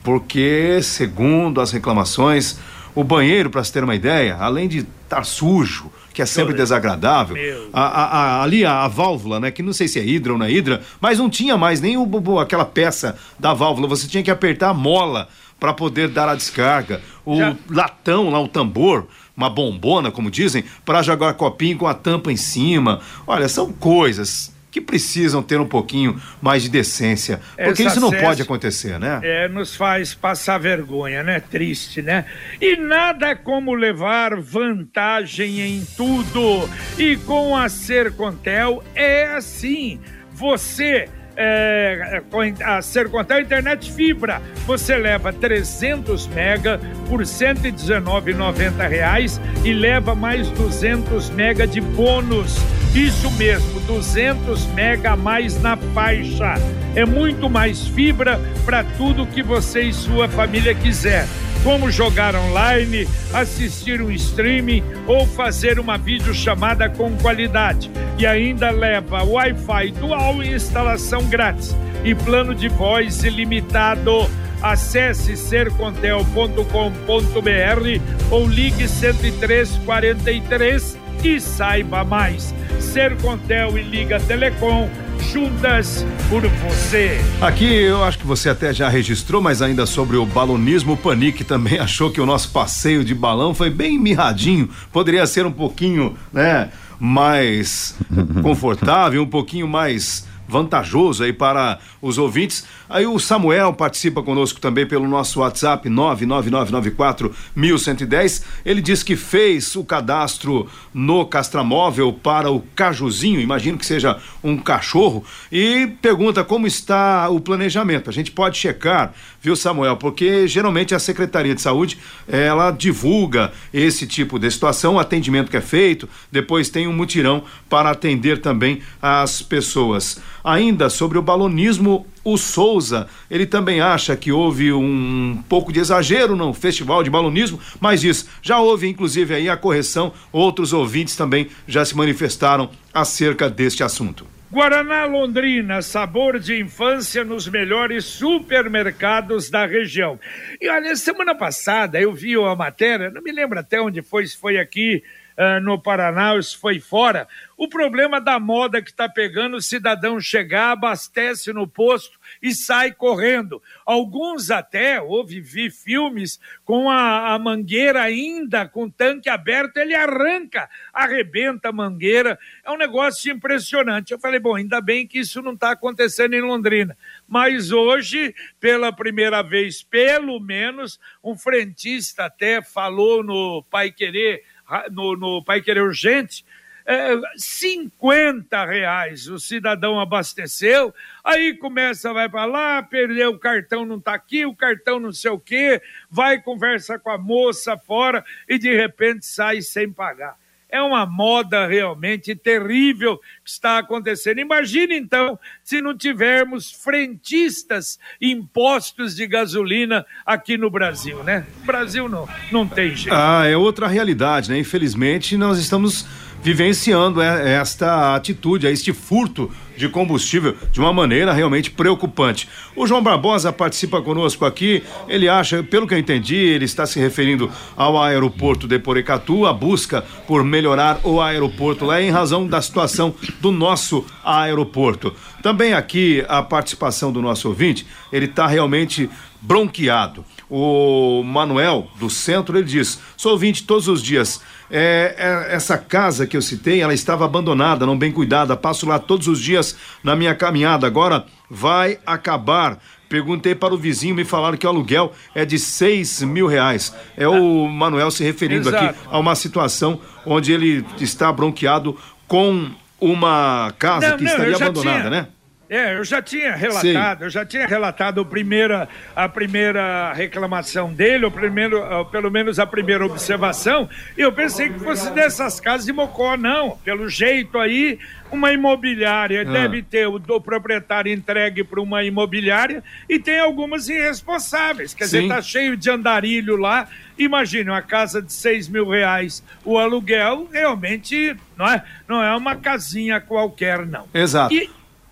porque, 0.02 0.80
segundo 0.82 1.60
as 1.60 1.70
reclamações, 1.70 2.58
o 2.94 3.04
banheiro, 3.04 3.50
para 3.50 3.62
se 3.62 3.72
ter 3.72 3.84
uma 3.84 3.94
ideia, 3.94 4.36
além 4.36 4.68
de 4.68 4.78
estar 4.78 5.16
tá 5.16 5.24
sujo, 5.24 5.90
que 6.12 6.22
é 6.22 6.26
sempre 6.26 6.54
desagradável, 6.54 7.36
a, 7.72 7.82
a, 7.82 8.04
a, 8.04 8.42
ali 8.42 8.64
a, 8.64 8.86
válvula, 8.88 9.38
né, 9.38 9.50
que 9.50 9.62
não 9.62 9.72
sei 9.72 9.86
se 9.86 9.98
é 9.98 10.04
hidra 10.04 10.32
ou 10.32 10.38
não 10.38 10.46
é 10.46 10.50
hidra, 10.50 10.82
mas 11.00 11.18
não 11.18 11.30
tinha 11.30 11.56
mais 11.56 11.80
nem 11.80 11.96
o, 11.96 12.38
aquela 12.38 12.64
peça 12.64 13.16
da 13.38 13.54
válvula, 13.54 13.86
você 13.86 14.08
tinha 14.08 14.22
que 14.22 14.30
apertar 14.30 14.70
a 14.70 14.74
mola 14.74 15.28
para 15.58 15.72
poder 15.72 16.08
dar 16.08 16.28
a 16.28 16.34
descarga. 16.34 17.00
O 17.24 17.36
Já... 17.36 17.54
latão 17.68 18.30
lá, 18.30 18.40
o 18.40 18.48
tambor, 18.48 19.06
uma 19.36 19.50
bombona, 19.50 20.10
como 20.10 20.30
dizem, 20.30 20.64
para 20.84 21.02
jogar 21.02 21.34
copinho 21.34 21.78
com 21.78 21.86
a 21.86 21.94
tampa 21.94 22.32
em 22.32 22.36
cima. 22.36 23.00
Olha, 23.26 23.48
são 23.48 23.70
coisas 23.72 24.52
que 24.70 24.80
precisam 24.80 25.42
ter 25.42 25.60
um 25.60 25.66
pouquinho 25.66 26.20
mais 26.40 26.62
de 26.62 26.68
decência. 26.68 27.40
Porque 27.56 27.82
Essa 27.82 27.98
isso 27.98 28.00
não 28.00 28.10
pode 28.10 28.42
acontecer, 28.42 28.98
né? 28.98 29.20
É, 29.22 29.48
nos 29.48 29.74
faz 29.74 30.14
passar 30.14 30.58
vergonha, 30.58 31.22
né? 31.22 31.40
Triste, 31.40 32.02
né? 32.02 32.24
E 32.60 32.76
nada 32.76 33.34
como 33.34 33.74
levar 33.74 34.40
vantagem 34.40 35.60
em 35.60 35.84
tudo. 35.96 36.68
E 36.98 37.16
com 37.18 37.56
a 37.56 37.68
Sercontel 37.68 38.82
é 38.94 39.26
assim. 39.26 40.00
Você 40.32 41.08
é, 41.36 42.22
a 42.64 42.82
Sercontel 42.82 43.40
Internet 43.40 43.90
Fibra. 43.90 44.42
Você 44.66 44.96
leva 44.96 45.32
300 45.32 46.26
mega 46.28 46.78
por 47.08 47.20
R$ 47.20 47.26
119,90 47.26 49.40
e 49.64 49.72
leva 49.72 50.14
mais 50.14 50.50
200 50.50 51.30
mega 51.30 51.66
de 51.66 51.80
bônus. 51.80 52.58
Isso 52.94 53.30
mesmo, 53.32 53.80
200 53.80 54.66
mega 54.68 55.12
a 55.12 55.16
mais 55.16 55.60
na 55.62 55.76
faixa. 55.76 56.54
É 56.94 57.04
muito 57.04 57.48
mais 57.48 57.86
fibra 57.86 58.40
para 58.64 58.82
tudo 58.82 59.26
que 59.26 59.42
você 59.42 59.82
e 59.82 59.92
sua 59.92 60.28
família 60.28 60.74
quiser 60.74 61.26
como 61.62 61.90
jogar 61.90 62.34
online, 62.34 63.06
assistir 63.32 64.00
um 64.00 64.10
streaming 64.10 64.82
ou 65.06 65.26
fazer 65.26 65.78
uma 65.78 65.98
videochamada 65.98 66.88
com 66.88 67.14
qualidade. 67.18 67.90
E 68.18 68.26
ainda 68.26 68.70
leva 68.70 69.22
Wi-Fi 69.22 69.90
dual 69.92 70.42
e 70.42 70.54
instalação 70.54 71.26
grátis 71.26 71.76
e 72.04 72.14
plano 72.14 72.54
de 72.54 72.68
voz 72.68 73.24
ilimitado. 73.24 74.26
Acesse 74.62 75.38
sercontel.com.br 75.38 78.30
ou 78.30 78.46
ligue 78.46 78.86
10343 78.86 80.98
e 81.24 81.40
saiba 81.40 82.04
mais. 82.04 82.54
Sercontel 82.90 83.78
e 83.78 83.82
Liga 83.82 84.18
Telecom 84.18 84.90
juntas 85.32 86.04
por 86.28 86.42
você. 86.42 87.20
Aqui 87.40 87.72
eu 87.72 88.02
acho 88.02 88.18
que 88.18 88.26
você 88.26 88.48
até 88.48 88.74
já 88.74 88.88
registrou, 88.88 89.40
mas 89.40 89.62
ainda 89.62 89.86
sobre 89.86 90.16
o 90.16 90.26
balonismo, 90.26 90.94
o 90.94 90.96
Panique 90.96 91.44
também 91.44 91.78
achou 91.80 92.10
que 92.10 92.20
o 92.20 92.26
nosso 92.26 92.50
passeio 92.50 93.04
de 93.04 93.14
balão 93.14 93.54
foi 93.54 93.70
bem 93.70 93.96
mirradinho. 93.96 94.68
Poderia 94.90 95.24
ser 95.28 95.46
um 95.46 95.52
pouquinho, 95.52 96.16
né, 96.32 96.70
mais 96.98 97.96
confortável, 98.42 99.22
um 99.22 99.26
pouquinho 99.26 99.68
mais 99.68 100.26
vantajoso 100.50 101.22
aí 101.22 101.32
para 101.32 101.78
os 102.02 102.18
ouvintes. 102.18 102.66
Aí 102.88 103.06
o 103.06 103.18
Samuel 103.18 103.72
participa 103.72 104.22
conosco 104.22 104.60
também 104.60 104.84
pelo 104.84 105.08
nosso 105.08 105.40
WhatsApp 105.40 105.88
99994 105.88 107.34
1110. 107.54 108.44
Ele 108.64 108.82
diz 108.82 109.02
que 109.02 109.16
fez 109.16 109.76
o 109.76 109.84
cadastro 109.84 110.68
no 110.92 111.24
Castramóvel 111.24 112.12
para 112.12 112.50
o 112.50 112.60
Cajuzinho, 112.74 113.40
imagino 113.40 113.78
que 113.78 113.86
seja 113.86 114.18
um 114.42 114.58
cachorro, 114.58 115.24
e 115.52 115.86
pergunta 116.02 116.42
como 116.42 116.66
está 116.66 117.28
o 117.30 117.40
planejamento. 117.40 118.10
A 118.10 118.12
gente 118.12 118.32
pode 118.32 118.58
checar, 118.58 119.14
viu, 119.40 119.54
Samuel? 119.54 119.96
Porque 119.96 120.48
geralmente 120.48 120.94
a 120.94 120.98
Secretaria 120.98 121.54
de 121.54 121.62
Saúde 121.62 121.98
ela 122.26 122.70
divulga 122.70 123.52
esse 123.72 124.06
tipo 124.06 124.38
de 124.38 124.50
situação, 124.50 124.94
o 124.94 124.98
atendimento 124.98 125.50
que 125.50 125.56
é 125.56 125.60
feito, 125.60 126.08
depois 126.32 126.68
tem 126.68 126.88
um 126.88 126.92
mutirão 126.92 127.44
para 127.68 127.90
atender 127.90 128.40
também 128.40 128.80
as 129.00 129.42
pessoas. 129.42 130.20
Ainda 130.42 130.88
sobre 130.88 131.18
o 131.18 131.22
balonismo, 131.22 132.06
o 132.24 132.36
Souza, 132.36 133.08
ele 133.30 133.46
também 133.46 133.80
acha 133.80 134.16
que 134.16 134.32
houve 134.32 134.72
um 134.72 135.42
pouco 135.48 135.72
de 135.72 135.80
exagero 135.80 136.36
no 136.36 136.52
festival 136.52 137.02
de 137.02 137.10
balonismo, 137.10 137.60
mas 137.80 138.04
isso 138.04 138.28
já 138.42 138.58
houve 138.58 138.88
inclusive 138.88 139.34
aí 139.34 139.48
a 139.48 139.56
correção, 139.56 140.12
outros 140.32 140.72
ouvintes 140.72 141.16
também 141.16 141.48
já 141.66 141.84
se 141.84 141.96
manifestaram 141.96 142.70
acerca 142.92 143.48
deste 143.48 143.82
assunto. 143.82 144.26
Guaraná 144.52 145.04
Londrina, 145.04 145.80
sabor 145.80 146.40
de 146.40 146.60
infância 146.60 147.22
nos 147.22 147.46
melhores 147.46 148.04
supermercados 148.04 149.48
da 149.48 149.64
região. 149.64 150.18
E 150.60 150.68
olha, 150.68 150.96
semana 150.96 151.36
passada 151.36 152.00
eu 152.00 152.12
vi 152.12 152.36
uma 152.36 152.56
matéria, 152.56 153.10
não 153.10 153.22
me 153.22 153.30
lembro 153.30 153.60
até 153.60 153.80
onde 153.80 154.02
foi, 154.02 154.26
se 154.26 154.36
foi 154.36 154.58
aqui 154.58 155.04
uh, 155.38 155.60
no 155.60 155.80
Paraná 155.80 156.34
ou 156.34 156.42
se 156.42 156.56
foi 156.56 156.80
fora, 156.80 157.28
o 157.60 157.68
problema 157.68 158.18
da 158.18 158.40
moda 158.40 158.80
que 158.80 158.88
está 158.88 159.06
pegando 159.06 159.58
o 159.58 159.60
cidadão 159.60 160.18
chegar, 160.18 160.70
abastece 160.70 161.52
no 161.52 161.68
posto 161.68 162.18
e 162.40 162.54
sai 162.54 162.90
correndo. 162.90 163.62
Alguns 163.84 164.50
até, 164.50 164.98
ouvi, 164.98 165.42
vi 165.42 165.68
filmes 165.68 166.40
com 166.64 166.88
a, 166.88 167.34
a 167.34 167.38
mangueira 167.38 168.00
ainda, 168.00 168.66
com 168.66 168.84
o 168.84 168.90
tanque 168.90 169.28
aberto, 169.28 169.76
ele 169.76 169.94
arranca, 169.94 170.70
arrebenta 170.90 171.68
a 171.68 171.72
mangueira. 171.72 172.38
É 172.64 172.70
um 172.70 172.78
negócio 172.78 173.30
impressionante. 173.30 174.12
Eu 174.12 174.18
falei, 174.18 174.40
bom, 174.40 174.54
ainda 174.54 174.80
bem 174.80 175.06
que 175.06 175.18
isso 175.18 175.42
não 175.42 175.52
está 175.52 175.72
acontecendo 175.72 176.32
em 176.32 176.40
Londrina. 176.40 176.96
Mas 177.28 177.72
hoje, 177.72 178.34
pela 178.58 178.90
primeira 178.90 179.42
vez, 179.42 179.82
pelo 179.82 180.40
menos, 180.40 180.98
um 181.22 181.36
frentista 181.36 182.24
até 182.24 182.62
falou 182.62 183.22
no 183.22 183.62
Pai 183.64 183.92
Querer, 183.92 184.44
no, 184.90 185.14
no 185.14 185.44
Pai 185.44 185.60
Querer 185.60 185.82
Urgente, 185.82 186.42
é, 186.86 187.14
50 187.36 188.64
reais 188.64 189.28
o 189.28 189.38
cidadão 189.38 190.00
abasteceu, 190.00 190.94
aí 191.22 191.54
começa, 191.54 192.12
vai 192.12 192.28
para 192.28 192.44
lá, 192.44 192.82
perdeu 192.82 193.30
o 193.30 193.38
cartão, 193.38 193.84
não 193.84 193.96
está 193.96 194.14
aqui, 194.14 194.44
o 194.44 194.54
cartão 194.54 194.98
não 194.98 195.12
sei 195.12 195.30
o 195.30 195.38
quê, 195.38 195.80
vai, 196.10 196.40
conversa 196.40 196.98
com 196.98 197.10
a 197.10 197.18
moça 197.18 197.76
fora 197.76 198.24
e 198.48 198.58
de 198.58 198.74
repente 198.74 199.26
sai 199.26 199.62
sem 199.62 199.90
pagar. 199.92 200.36
É 200.72 200.80
uma 200.80 201.04
moda 201.04 201.66
realmente 201.66 202.34
terrível 202.36 203.18
que 203.44 203.50
está 203.50 203.78
acontecendo. 203.78 204.38
Imagine 204.38 204.96
então 204.96 205.38
se 205.64 205.82
não 205.82 205.96
tivermos 205.96 206.70
frentistas 206.70 207.98
impostos 208.20 209.16
de 209.16 209.26
gasolina 209.26 210.06
aqui 210.24 210.56
no 210.56 210.70
Brasil, 210.70 211.24
né? 211.24 211.44
Brasil 211.64 212.08
não, 212.08 212.28
não 212.52 212.68
tem 212.68 212.94
jeito. 212.94 213.12
Ah, 213.12 213.44
é 213.46 213.56
outra 213.56 213.88
realidade, 213.88 214.48
né? 214.48 214.58
Infelizmente 214.58 215.36
nós 215.36 215.58
estamos 215.58 216.06
vivenciando 216.42 217.20
esta 217.20 218.14
atitude, 218.14 218.66
este 218.66 218.92
furto 218.92 219.50
de 219.76 219.88
combustível 219.88 220.54
de 220.70 220.78
uma 220.78 220.92
maneira 220.92 221.32
realmente 221.32 221.70
preocupante. 221.70 222.48
O 222.76 222.86
João 222.86 223.02
Barbosa 223.02 223.52
participa 223.52 224.02
conosco 224.02 224.44
aqui. 224.44 224.82
Ele 225.08 225.28
acha, 225.28 225.62
pelo 225.62 225.86
que 225.86 225.94
eu 225.94 225.98
entendi, 225.98 226.36
ele 226.36 226.66
está 226.66 226.86
se 226.86 227.00
referindo 227.00 227.50
ao 227.76 228.00
aeroporto 228.00 228.68
de 228.68 228.78
Porecatu, 228.78 229.46
a 229.46 229.52
busca 229.52 230.04
por 230.26 230.44
melhorar 230.44 231.00
o 231.02 231.20
aeroporto 231.20 231.84
lá 231.84 232.00
em 232.00 232.10
razão 232.10 232.46
da 232.46 232.60
situação 232.60 233.14
do 233.40 233.50
nosso 233.50 234.04
aeroporto. 234.22 235.14
Também 235.42 235.72
aqui 235.72 236.24
a 236.28 236.42
participação 236.42 237.10
do 237.10 237.22
nosso 237.22 237.48
ouvinte, 237.48 237.86
ele 238.12 238.26
está 238.26 238.46
realmente 238.46 239.08
bronqueado. 239.40 240.24
O 240.48 241.22
Manuel 241.24 241.88
do 241.98 242.10
centro 242.10 242.58
ele 242.58 242.66
diz: 242.66 243.00
sou 243.16 243.32
ouvinte 243.32 243.62
todos 243.62 243.88
os 243.88 244.02
dias 244.02 244.42
é, 244.70 245.14
é, 245.18 245.54
essa 245.54 245.76
casa 245.76 246.26
que 246.26 246.36
eu 246.36 246.42
citei, 246.42 246.80
ela 246.80 246.94
estava 246.94 247.24
abandonada, 247.24 247.84
não 247.84 247.98
bem 247.98 248.12
cuidada. 248.12 248.56
Passo 248.56 248.86
lá 248.86 248.98
todos 248.98 249.26
os 249.26 249.40
dias 249.40 249.76
na 250.02 250.14
minha 250.14 250.34
caminhada. 250.34 250.86
Agora 250.86 251.26
vai 251.50 251.98
acabar. 252.06 252.78
Perguntei 253.08 253.56
para 253.56 253.74
o 253.74 253.76
vizinho, 253.76 254.14
me 254.14 254.24
falaram 254.24 254.56
que 254.56 254.64
o 254.64 254.70
aluguel 254.70 255.12
é 255.34 255.44
de 255.44 255.58
seis 255.58 256.22
mil 256.22 256.46
reais. 256.46 256.94
É 257.16 257.26
o 257.26 257.66
Manuel 257.66 258.10
se 258.12 258.22
referindo 258.22 258.68
Exato. 258.68 258.84
aqui 258.84 258.98
a 259.10 259.18
uma 259.18 259.34
situação 259.34 260.00
onde 260.24 260.52
ele 260.52 260.86
está 261.00 261.32
bronqueado 261.32 261.96
com 262.28 262.70
uma 263.00 263.74
casa 263.78 264.10
não, 264.10 264.16
que 264.16 264.24
não, 264.24 264.30
estaria 264.30 264.54
abandonada, 264.54 264.98
tinha. 265.00 265.10
né? 265.10 265.28
É, 265.70 265.94
eu 265.94 266.02
já 266.02 266.20
tinha 266.20 266.56
relatado, 266.56 267.18
Sim. 267.18 267.24
eu 267.24 267.30
já 267.30 267.46
tinha 267.46 267.64
relatado 267.64 268.20
a 268.20 268.24
primeira, 268.24 268.88
a 269.14 269.28
primeira 269.28 270.12
reclamação 270.12 270.92
dele, 270.92 271.26
o 271.26 271.30
primeiro, 271.30 271.80
pelo 272.06 272.28
menos 272.28 272.58
a 272.58 272.66
primeira 272.66 273.06
observação, 273.06 273.88
e 274.18 274.20
eu 274.20 274.32
pensei 274.32 274.68
que 274.68 274.80
fosse 274.80 275.08
dessas 275.12 275.60
casas 275.60 275.86
de 275.86 275.92
Mocó, 275.92 276.36
não. 276.36 276.76
Pelo 276.78 277.08
jeito 277.08 277.56
aí, 277.56 278.00
uma 278.32 278.52
imobiliária 278.52 279.42
ah. 279.42 279.44
deve 279.44 279.80
ter 279.80 280.08
o 280.08 280.18
do 280.18 280.40
proprietário 280.40 281.12
entregue 281.12 281.62
para 281.62 281.80
uma 281.80 282.02
imobiliária 282.02 282.82
e 283.08 283.20
tem 283.20 283.38
algumas 283.38 283.88
irresponsáveis. 283.88 284.92
Quer 284.92 285.06
Sim. 285.06 285.20
dizer, 285.20 285.28
tá 285.28 285.40
cheio 285.40 285.76
de 285.76 285.88
andarilho 285.88 286.56
lá. 286.56 286.88
Imagine 287.16 287.70
uma 287.70 287.82
casa 287.82 288.20
de 288.20 288.32
seis 288.32 288.66
mil 288.66 288.88
reais, 288.88 289.40
o 289.64 289.78
aluguel 289.78 290.48
realmente 290.50 291.36
não 291.56 291.68
é, 291.68 291.84
não 292.08 292.20
é 292.20 292.34
uma 292.34 292.56
casinha 292.56 293.20
qualquer, 293.20 293.86
não. 293.86 294.08
Exato. 294.12 294.52
E, 294.52 294.68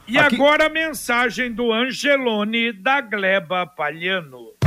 e 0.09 0.17
Aqui... 0.17 0.35
agora 0.35 0.67
a 0.67 0.71
mensagem 0.71 1.53
do 1.53 1.73
Angelone 1.73 2.73
da 2.73 3.01
Gleba 3.01 3.67
Palhano. 3.67 4.58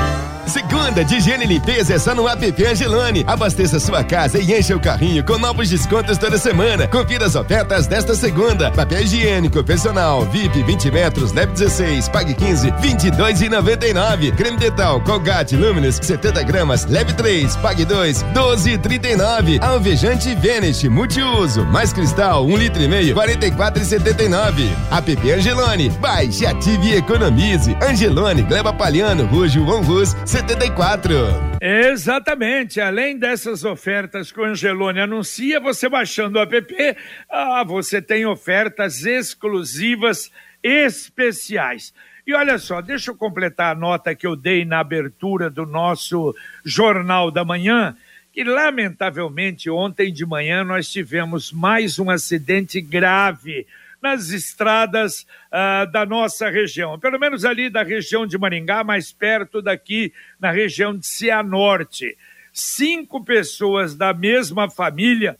Segunda 0.47 1.03
de 1.03 1.15
higiene 1.15 1.45
e 1.45 1.47
limpeza 1.47 1.93
é 1.93 1.99
só 1.99 2.13
no 2.13 2.27
app 2.27 2.65
Angelone. 2.65 3.23
Abasteça 3.27 3.79
sua 3.79 4.03
casa 4.03 4.37
e 4.39 4.57
encha 4.57 4.75
o 4.75 4.79
carrinho 4.79 5.23
com 5.23 5.37
novos 5.37 5.69
descontos 5.69 6.17
toda 6.17 6.37
semana. 6.37 6.87
Confira 6.87 7.25
as 7.25 7.35
ofertas 7.35 7.87
desta 7.87 8.15
segunda. 8.15 8.71
Papel 8.71 9.01
higiênico 9.01 9.63
personal 9.63 10.25
VIP 10.25 10.63
20 10.63 10.91
metros, 10.91 11.31
leve 11.31 11.53
16, 11.53 12.09
pague 12.09 12.33
15, 12.33 12.71
22,99. 12.71 14.35
Creme 14.35 14.57
dental 14.57 15.01
Colgate 15.01 15.55
Luminous 15.55 15.99
70 16.01 16.43
gramas, 16.43 16.85
leve 16.85 17.13
3, 17.13 17.55
pague 17.57 17.85
2, 17.85 18.23
12,39. 18.33 19.61
Alvejante 19.61 20.35
Vanish 20.35 20.83
multiuso, 20.83 21.65
mais 21.65 21.93
cristal 21.93 22.45
1 22.45 22.57
litro 22.57 22.81
e 22.81 22.87
meio, 22.87 23.15
44,79. 23.15 24.69
App 24.91 25.31
Angelone. 25.31 25.89
Baixe, 26.01 26.45
ative 26.45 26.89
e 26.89 26.95
economize. 26.97 27.75
Angelone, 27.81 28.41
Gleba 28.43 28.73
Palhano, 28.73 29.25
Rujo, 29.25 29.63
Von 29.65 29.83
Rus, 29.83 30.15
74. 30.31 31.13
Exatamente. 31.59 32.79
Além 32.79 33.19
dessas 33.19 33.65
ofertas 33.65 34.31
que 34.31 34.39
o 34.39 34.45
Angelone 34.45 35.01
anuncia, 35.01 35.59
você 35.59 35.89
baixando 35.89 36.39
o 36.39 36.41
app, 36.41 36.97
ah, 37.29 37.65
você 37.65 38.01
tem 38.01 38.25
ofertas 38.25 39.03
exclusivas 39.05 40.31
especiais. 40.63 41.93
E 42.25 42.33
olha 42.33 42.57
só, 42.57 42.79
deixa 42.79 43.11
eu 43.11 43.15
completar 43.15 43.75
a 43.75 43.77
nota 43.77 44.15
que 44.15 44.25
eu 44.25 44.37
dei 44.37 44.63
na 44.63 44.79
abertura 44.79 45.49
do 45.49 45.65
nosso 45.65 46.33
Jornal 46.63 47.29
da 47.29 47.43
Manhã, 47.43 47.93
que 48.31 48.45
lamentavelmente 48.45 49.69
ontem 49.69 50.13
de 50.13 50.25
manhã 50.25 50.63
nós 50.63 50.89
tivemos 50.89 51.51
mais 51.51 51.99
um 51.99 52.09
acidente 52.09 52.79
grave 52.79 53.67
nas 54.01 54.29
estradas 54.29 55.25
uh, 55.51 55.89
da 55.91 56.05
nossa 56.05 56.49
região, 56.49 56.99
pelo 56.99 57.19
menos 57.19 57.45
ali 57.45 57.69
da 57.69 57.83
região 57.83 58.25
de 58.25 58.37
Maringá, 58.37 58.83
mais 58.83 59.11
perto 59.11 59.61
daqui, 59.61 60.13
na 60.39 60.51
região 60.51 60.97
de 60.97 61.05
Cianorte. 61.05 62.17
Cinco 62.51 63.23
pessoas 63.23 63.95
da 63.95 64.13
mesma 64.13 64.69
família 64.69 65.37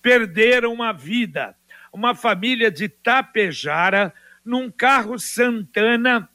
perderam 0.00 0.82
a 0.82 0.92
vida. 0.92 1.54
Uma 1.92 2.14
família 2.14 2.70
de 2.70 2.88
Tapejara, 2.88 4.12
num 4.44 4.70
carro 4.70 5.18
Santana 5.18 6.28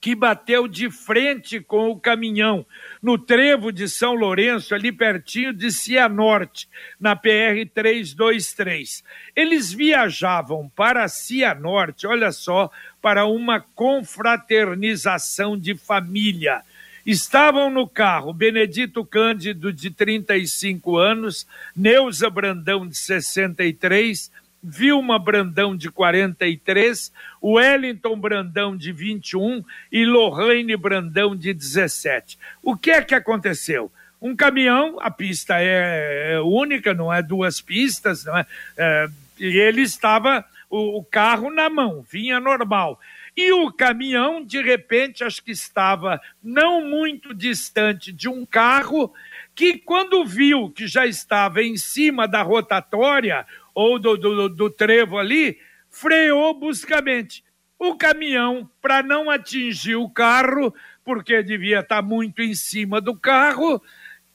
que 0.00 0.14
bateu 0.14 0.66
de 0.66 0.90
frente 0.90 1.60
com 1.60 1.90
o 1.90 2.00
caminhão 2.00 2.64
no 3.02 3.18
trevo 3.18 3.70
de 3.70 3.88
São 3.88 4.14
Lourenço, 4.14 4.74
ali 4.74 4.90
pertinho 4.90 5.52
de 5.52 5.70
Cianorte, 5.70 6.66
na 6.98 7.14
PR 7.14 7.68
323. 7.74 9.04
Eles 9.36 9.72
viajavam 9.72 10.70
para 10.74 11.06
Cianorte, 11.06 12.06
olha 12.06 12.32
só, 12.32 12.70
para 13.02 13.26
uma 13.26 13.60
confraternização 13.60 15.58
de 15.58 15.74
família. 15.74 16.62
Estavam 17.04 17.70
no 17.70 17.88
carro 17.88 18.32
Benedito 18.32 19.04
Cândido, 19.04 19.72
de 19.72 19.90
35 19.90 20.96
anos, 20.96 21.46
Neuza 21.74 22.28
Brandão, 22.30 22.86
de 22.86 22.96
63, 22.96 24.30
Vilma 24.62 25.18
Brandão, 25.18 25.76
de 25.76 25.90
43, 25.90 27.12
Wellington 27.42 28.20
Brandão, 28.20 28.76
de 28.76 28.92
21 28.92 29.64
e 29.90 30.04
Lohane 30.04 30.76
Brandão, 30.76 31.34
de 31.34 31.54
17. 31.54 32.38
O 32.62 32.76
que 32.76 32.90
é 32.90 33.02
que 33.02 33.14
aconteceu? 33.14 33.90
Um 34.20 34.36
caminhão, 34.36 34.98
a 35.00 35.10
pista 35.10 35.54
é, 35.58 36.34
é 36.34 36.40
única, 36.40 36.92
não 36.92 37.12
é 37.12 37.22
duas 37.22 37.60
pistas, 37.60 38.24
não 38.24 38.36
é, 38.36 38.46
é 38.76 39.08
e 39.38 39.58
ele 39.58 39.80
estava, 39.80 40.44
o, 40.68 40.98
o 40.98 41.04
carro 41.04 41.50
na 41.50 41.70
mão, 41.70 42.04
vinha 42.08 42.38
normal. 42.38 43.00
E 43.34 43.50
o 43.52 43.72
caminhão, 43.72 44.44
de 44.44 44.60
repente, 44.60 45.24
acho 45.24 45.42
que 45.42 45.52
estava 45.52 46.20
não 46.42 46.84
muito 46.84 47.32
distante 47.32 48.12
de 48.12 48.28
um 48.28 48.44
carro 48.44 49.14
que, 49.54 49.78
quando 49.78 50.26
viu 50.26 50.70
que 50.70 50.86
já 50.86 51.06
estava 51.06 51.62
em 51.62 51.76
cima 51.76 52.28
da 52.28 52.42
rotatória 52.42 53.46
ou 53.74 53.98
do, 53.98 54.16
do, 54.16 54.48
do 54.48 54.70
trevo 54.70 55.18
ali, 55.18 55.58
freou 55.88 56.58
bruscamente. 56.58 57.44
O 57.78 57.96
caminhão, 57.96 58.70
para 58.82 59.02
não 59.02 59.30
atingir 59.30 59.96
o 59.96 60.08
carro, 60.08 60.74
porque 61.04 61.42
devia 61.42 61.80
estar 61.80 62.02
muito 62.02 62.42
em 62.42 62.54
cima 62.54 63.00
do 63.00 63.16
carro, 63.16 63.82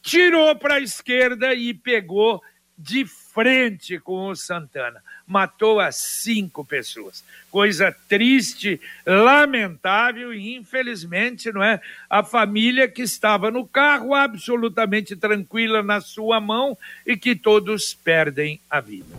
tirou 0.01 0.55
para 0.55 0.75
a 0.75 0.81
esquerda 0.81 1.53
e 1.53 1.73
pegou 1.73 2.41
de 2.77 3.05
frente 3.35 3.99
com 3.99 4.29
o 4.29 4.35
Santana. 4.35 5.03
Matou 5.27 5.81
as 5.81 5.97
cinco 5.97 6.63
pessoas. 6.63 7.21
Coisa 7.51 7.93
triste, 8.07 8.79
lamentável 9.05 10.33
e, 10.33 10.55
infelizmente, 10.55 11.51
não 11.51 11.61
é? 11.61 11.81
A 12.09 12.23
família 12.23 12.87
que 12.87 13.01
estava 13.01 13.51
no 13.51 13.67
carro 13.67 14.15
absolutamente 14.15 15.17
tranquila 15.17 15.83
na 15.83 15.99
sua 15.99 16.39
mão 16.39 16.77
e 17.05 17.17
que 17.17 17.35
todos 17.35 17.93
perdem 17.93 18.61
a 18.69 18.79
vida. 18.79 19.13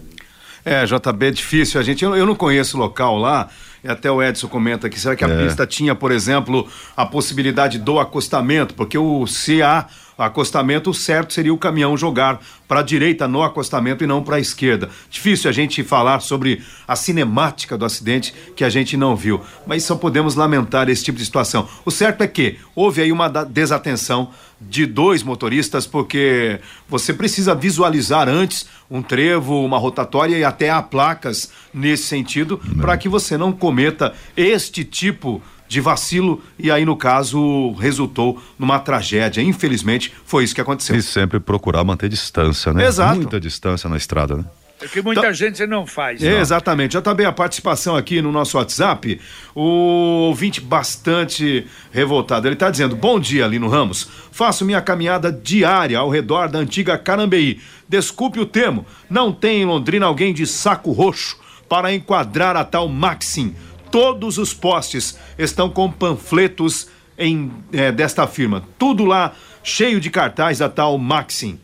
É, 0.65 0.85
JB, 0.85 1.27
é 1.27 1.31
difícil. 1.31 1.79
A 1.79 1.85
gente, 1.85 2.03
eu, 2.03 2.17
eu 2.17 2.25
não 2.25 2.35
conheço 2.35 2.79
o 2.79 2.81
local 2.81 3.19
lá. 3.19 3.51
E 3.85 3.89
até 3.89 4.11
o 4.11 4.21
Edson 4.21 4.49
comenta 4.49 4.87
aqui, 4.89 4.99
será 4.99 5.15
que 5.15 5.25
a 5.25 5.29
é. 5.29 5.45
pista 5.45 5.65
tinha, 5.67 5.95
por 5.95 6.11
exemplo, 6.11 6.69
a 6.97 7.07
possibilidade 7.07 7.79
do 7.79 8.01
acostamento? 8.01 8.75
Porque 8.75 8.99
o 8.99 9.25
CA 9.27 9.89
acostamento, 10.23 10.91
o 10.91 10.95
certo 10.95 11.33
seria 11.33 11.53
o 11.53 11.59
caminhão 11.59 11.97
jogar 11.97 12.41
para 12.67 12.81
a 12.81 12.83
direita 12.83 13.29
no 13.29 13.43
acostamento 13.43 14.03
e 14.03 14.07
não 14.07 14.23
para 14.23 14.37
a 14.37 14.41
esquerda. 14.41 14.89
Difícil 15.11 15.51
a 15.51 15.53
gente 15.53 15.83
falar 15.85 16.21
sobre 16.21 16.63
a 16.87 16.97
cinemática 16.97 17.77
do 17.77 17.85
acidente 17.85 18.35
que 18.55 18.65
a 18.65 18.69
gente 18.69 18.97
não 18.97 19.15
viu, 19.15 19.41
mas 19.67 19.85
só 19.85 19.95
podemos 19.95 20.35
lamentar 20.35 20.89
esse 20.89 21.05
tipo 21.05 21.19
de 21.19 21.25
situação. 21.25 21.69
O 21.85 21.91
certo 21.91 22.23
é 22.23 22.27
que 22.27 22.59
houve 22.75 23.03
aí 23.03 23.13
uma 23.13 23.29
desatenção 23.29 24.31
de 24.61 24.87
dois 24.87 25.23
motoristas, 25.23 25.87
porque 25.87 26.61
você 26.89 27.13
precisa 27.13 27.55
visualizar 27.55 28.29
antes 28.29 28.67
um 28.91 29.03
trevo, 29.03 29.65
uma 29.65 29.79
rotatória 29.79 30.37
e 30.37 30.45
até 30.45 30.71
há 30.71 30.81
placas 30.81 31.51
nesse 31.75 32.05
sentido, 32.05 32.59
para 32.81 32.97
que 32.97 33.09
você 33.09 33.37
não 33.37 33.53
cometa 33.53 34.15
este 34.35 34.83
tipo 34.83 35.43
de 35.43 35.56
de 35.69 35.81
vacilo 35.81 36.43
e 36.59 36.71
aí 36.71 36.85
no 36.85 36.97
caso 36.97 37.73
resultou 37.73 38.41
numa 38.59 38.79
tragédia. 38.79 39.43
Infelizmente 39.43 40.13
foi 40.25 40.45
isso 40.45 40.55
que 40.55 40.61
aconteceu. 40.61 40.97
E 40.97 41.03
sempre 41.03 41.41
procurar 41.41 41.85
manter 41.85 42.09
distância, 42.09 42.73
né? 42.73 42.87
Exato. 42.87 43.17
Muita 43.17 43.41
distância 43.41 43.89
na 43.89 43.97
estrada, 43.97 44.37
né? 44.37 44.45
É 44.81 44.87
que 44.87 45.01
muita 45.01 45.21
então, 45.21 45.33
gente 45.33 45.67
não 45.67 45.87
faz. 45.87 46.21
Não. 46.21 46.29
Exatamente. 46.29 46.93
Já 46.93 47.01
também 47.01 47.25
a 47.25 47.33
participação 47.33 47.97
aqui 47.97 48.21
no 48.21 48.31
nosso 48.31 48.59
WhatsApp, 48.59 49.19
o 49.55 50.27
ouvinte 50.29 50.61
bastante 50.61 51.67
revoltado. 51.91 52.47
Ele 52.47 52.55
está 52.55 52.71
dizendo: 52.71 52.95
Bom 52.95 53.19
dia, 53.19 53.47
Lino 53.47 53.69
Ramos. 53.69 54.07
Faço 54.31 54.67
minha 54.67 54.83
caminhada 54.83 55.33
diária 55.33 55.99
ao 55.99 56.11
redor 56.11 56.49
da 56.49 56.59
antiga 56.59 56.99
Carambeí. 56.99 57.59
Desculpe 57.89 58.39
o 58.39 58.45
termo, 58.45 58.85
não 59.09 59.33
tem 59.33 59.63
em 59.63 59.65
Londrina 59.65 60.05
alguém 60.05 60.35
de 60.35 60.47
saco 60.47 60.93
roxo 60.93 61.39
para 61.69 61.95
enquadrar 61.95 62.55
a 62.55 62.65
tal 62.65 62.87
Maxim 62.89 63.55
Todos 63.91 64.39
os 64.39 64.53
postes 64.53 65.19
estão 65.39 65.71
com 65.71 65.91
panfletos 65.91 66.89
em, 67.19 67.51
é, 67.73 67.91
desta 67.91 68.27
firma. 68.27 68.63
Tudo 68.79 69.05
lá 69.05 69.35
cheio 69.63 70.01
de 70.01 70.11
cartaz 70.11 70.59
da 70.59 70.69
tal 70.69 70.99
Maxim. 70.99 71.59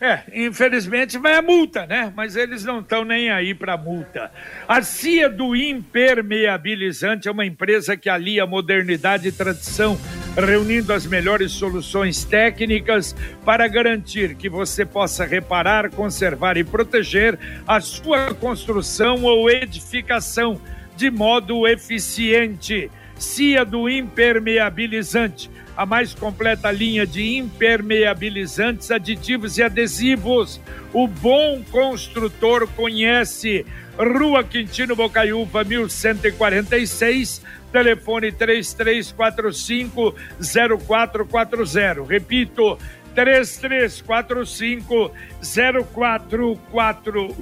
É, 0.00 0.22
infelizmente 0.32 1.18
vai 1.18 1.34
a 1.34 1.42
multa, 1.42 1.84
né? 1.84 2.12
Mas 2.14 2.36
eles 2.36 2.64
não 2.64 2.78
estão 2.78 3.04
nem 3.04 3.30
aí 3.30 3.52
para 3.52 3.76
multa. 3.76 4.30
A 4.66 4.80
CIA 4.80 5.28
do 5.28 5.56
Impermeabilizante 5.56 7.26
é 7.26 7.30
uma 7.30 7.44
empresa 7.44 7.96
que 7.96 8.08
alia 8.08 8.46
modernidade 8.46 9.26
e 9.26 9.32
tradição, 9.32 9.98
reunindo 10.36 10.92
as 10.92 11.04
melhores 11.04 11.50
soluções 11.50 12.24
técnicas 12.24 13.14
para 13.44 13.66
garantir 13.66 14.36
que 14.36 14.48
você 14.48 14.84
possa 14.84 15.24
reparar, 15.24 15.90
conservar 15.90 16.56
e 16.56 16.62
proteger 16.62 17.36
a 17.66 17.80
sua 17.80 18.32
construção 18.34 19.24
ou 19.24 19.50
edificação 19.50 20.60
de 20.98 21.12
modo 21.12 21.66
eficiente. 21.66 22.90
CIA 23.16 23.64
do 23.64 23.88
impermeabilizante, 23.88 25.48
a 25.76 25.86
mais 25.86 26.12
completa 26.12 26.72
linha 26.72 27.06
de 27.06 27.36
impermeabilizantes, 27.36 28.90
aditivos 28.90 29.58
e 29.58 29.62
adesivos. 29.62 30.60
O 30.92 31.06
bom 31.06 31.62
construtor 31.70 32.68
conhece. 32.74 33.64
Rua 33.96 34.44
Quintino 34.44 34.94
Bocaiúva, 34.94 35.64
1146, 35.64 37.42
telefone 37.72 38.30
3345 38.30 40.14
0440. 40.40 42.04
Repito, 42.04 42.78
3345 43.18 45.10
0440. 45.42 47.34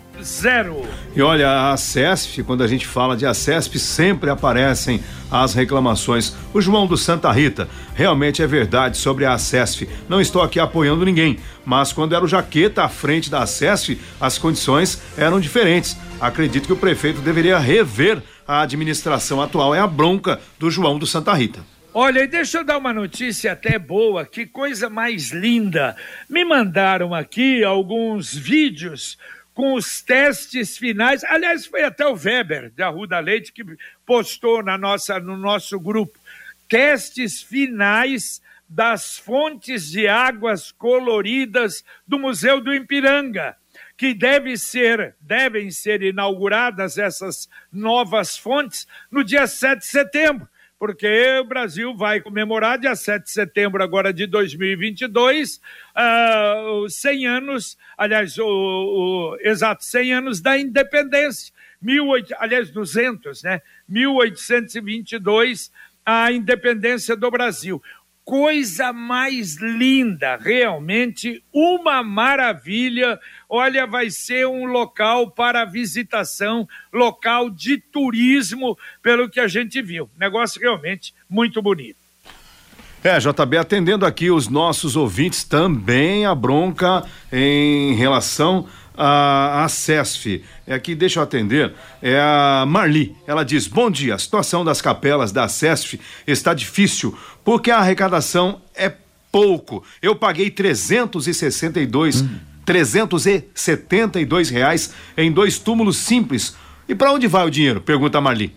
E 1.14 1.20
olha, 1.20 1.70
a 1.70 1.76
CESP, 1.76 2.42
quando 2.42 2.62
a 2.62 2.66
gente 2.66 2.86
fala 2.86 3.14
de 3.14 3.26
a 3.26 3.34
CESP, 3.34 3.78
sempre 3.78 4.30
aparecem 4.30 5.02
as 5.30 5.52
reclamações. 5.52 6.34
O 6.54 6.62
João 6.62 6.86
do 6.86 6.96
Santa 6.96 7.30
Rita, 7.30 7.68
realmente 7.94 8.42
é 8.42 8.46
verdade 8.46 8.96
sobre 8.96 9.26
a 9.26 9.36
CESP. 9.36 9.86
Não 10.08 10.18
estou 10.18 10.40
aqui 10.40 10.58
apoiando 10.58 11.04
ninguém, 11.04 11.38
mas 11.64 11.92
quando 11.92 12.14
era 12.14 12.24
o 12.24 12.28
Jaqueta 12.28 12.84
à 12.84 12.88
frente 12.88 13.28
da 13.28 13.46
CESP, 13.46 14.00
as 14.18 14.38
condições 14.38 15.02
eram 15.18 15.38
diferentes. 15.38 15.94
Acredito 16.18 16.66
que 16.66 16.72
o 16.72 16.76
prefeito 16.78 17.20
deveria 17.20 17.58
rever 17.58 18.22
a 18.48 18.62
administração 18.62 19.42
atual. 19.42 19.74
É 19.74 19.80
a 19.80 19.86
bronca 19.86 20.40
do 20.58 20.70
João 20.70 20.98
do 20.98 21.06
Santa 21.06 21.34
Rita. 21.34 21.75
Olha, 21.98 22.24
e 22.24 22.26
deixa 22.26 22.58
eu 22.58 22.64
dar 22.64 22.76
uma 22.76 22.92
notícia 22.92 23.52
até 23.52 23.78
boa, 23.78 24.26
que 24.26 24.44
coisa 24.44 24.90
mais 24.90 25.30
linda. 25.30 25.96
Me 26.28 26.44
mandaram 26.44 27.14
aqui 27.14 27.64
alguns 27.64 28.36
vídeos 28.36 29.16
com 29.54 29.72
os 29.72 30.02
testes 30.02 30.76
finais. 30.76 31.24
Aliás, 31.24 31.64
foi 31.64 31.84
até 31.84 32.06
o 32.06 32.12
Weber, 32.12 32.70
da 32.72 32.90
Rua 32.90 33.06
da 33.06 33.18
Leite, 33.18 33.50
que 33.50 33.64
postou 34.04 34.62
na 34.62 34.76
nossa, 34.76 35.18
no 35.18 35.38
nosso 35.38 35.80
grupo. 35.80 36.18
Testes 36.68 37.40
finais 37.40 38.42
das 38.68 39.16
fontes 39.16 39.90
de 39.90 40.06
águas 40.06 40.70
coloridas 40.72 41.82
do 42.06 42.18
Museu 42.18 42.60
do 42.60 42.74
Ipiranga 42.74 43.56
que 43.96 44.12
deve 44.12 44.58
ser, 44.58 45.14
devem 45.18 45.70
ser 45.70 46.02
inauguradas 46.02 46.98
essas 46.98 47.48
novas 47.72 48.36
fontes 48.36 48.86
no 49.10 49.24
dia 49.24 49.46
7 49.46 49.78
de 49.78 49.86
setembro 49.86 50.46
porque 50.78 51.38
o 51.40 51.44
Brasil 51.44 51.96
vai 51.96 52.20
comemorar 52.20 52.78
dia 52.78 52.94
7 52.94 53.24
de 53.24 53.30
setembro 53.30 53.82
agora 53.82 54.12
de 54.12 54.26
2022 54.26 55.56
uh, 55.56 56.82
os 56.84 56.96
100 56.96 57.26
anos, 57.26 57.78
aliás, 57.96 58.38
o, 58.38 58.46
o, 58.46 59.36
exato, 59.40 59.84
100 59.84 60.12
anos 60.12 60.40
da 60.40 60.58
independência, 60.58 61.52
18, 61.80 62.34
aliás, 62.38 62.70
200, 62.70 63.42
né? 63.42 63.62
1822, 63.88 65.70
a 66.04 66.30
independência 66.30 67.16
do 67.16 67.30
Brasil 67.30 67.82
coisa 68.26 68.92
mais 68.92 69.56
linda, 69.56 70.36
realmente 70.36 71.44
uma 71.52 72.02
maravilha. 72.02 73.20
Olha, 73.48 73.86
vai 73.86 74.10
ser 74.10 74.48
um 74.48 74.64
local 74.64 75.30
para 75.30 75.64
visitação, 75.64 76.68
local 76.92 77.48
de 77.48 77.78
turismo, 77.78 78.76
pelo 79.00 79.30
que 79.30 79.38
a 79.38 79.46
gente 79.46 79.80
viu. 79.80 80.10
Negócio 80.18 80.60
realmente 80.60 81.14
muito 81.30 81.62
bonito. 81.62 81.98
É, 83.04 83.16
JB, 83.20 83.58
atendendo 83.58 84.04
aqui 84.04 84.28
os 84.28 84.48
nossos 84.48 84.96
ouvintes, 84.96 85.44
também 85.44 86.26
a 86.26 86.34
bronca 86.34 87.04
em 87.32 87.94
relação 87.94 88.66
a, 88.96 89.64
a 89.64 89.68
CESF. 89.68 90.44
É 90.66 90.74
aqui, 90.74 90.94
deixa 90.94 91.20
eu 91.20 91.22
atender, 91.22 91.72
é 92.02 92.18
a 92.18 92.64
Marli. 92.66 93.14
Ela 93.26 93.44
diz: 93.44 93.66
Bom 93.66 93.90
dia, 93.90 94.14
a 94.14 94.18
situação 94.18 94.64
das 94.64 94.80
capelas 94.80 95.32
da 95.32 95.48
CESF 95.48 96.00
está 96.26 96.54
difícil 96.54 97.16
porque 97.44 97.70
a 97.70 97.78
arrecadação 97.78 98.60
é 98.74 98.92
pouco. 99.30 99.84
Eu 100.00 100.16
paguei 100.16 100.50
362, 100.50 102.22
hum. 102.22 102.28
372 102.64 104.50
reais 104.50 104.94
em 105.16 105.30
dois 105.30 105.58
túmulos 105.58 105.98
simples. 105.98 106.56
E 106.88 106.94
para 106.94 107.12
onde 107.12 107.26
vai 107.26 107.46
o 107.46 107.50
dinheiro? 107.50 107.80
Pergunta 107.80 108.18
a 108.18 108.20
Marli. 108.20 108.54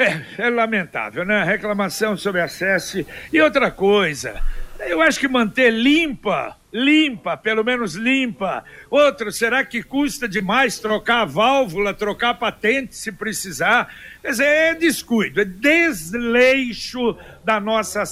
É, 0.00 0.22
é 0.38 0.48
lamentável, 0.48 1.26
né? 1.26 1.44
Reclamação 1.44 2.16
sobre 2.16 2.40
acesso. 2.40 3.04
E 3.30 3.40
outra 3.40 3.70
coisa, 3.70 4.40
Eu 4.86 5.02
acho 5.02 5.20
que 5.20 5.28
manter 5.28 5.70
limpa, 5.70 6.56
limpa, 6.72 7.36
pelo 7.36 7.62
menos 7.62 7.94
limpa. 7.94 8.64
Outro, 8.88 9.30
será 9.30 9.64
que 9.64 9.82
custa 9.82 10.28
demais 10.28 10.78
trocar 10.78 11.22
a 11.22 11.24
válvula, 11.24 11.92
trocar 11.92 12.30
a 12.30 12.34
patente 12.34 12.96
se 12.96 13.12
precisar? 13.12 13.92
Quer 14.22 14.30
dizer, 14.30 14.44
é 14.46 14.74
descuido, 14.74 15.40
é 15.40 15.44
desleixo 15.44 17.16
da 17.44 17.60
nossa 17.60 18.04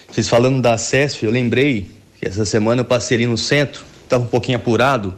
Vocês 0.10 0.28
falando 0.28 0.62
da 0.62 0.78
CESF, 0.78 1.26
eu 1.26 1.32
lembrei 1.32 1.92
que 2.20 2.28
essa 2.28 2.44
semana 2.46 2.82
eu 2.82 2.86
passei 2.86 3.18
ali 3.18 3.28
no 3.28 3.38
centro, 3.38 3.84
estava 4.04 4.24
um 4.24 4.28
pouquinho 4.28 4.58
apurado, 4.58 5.14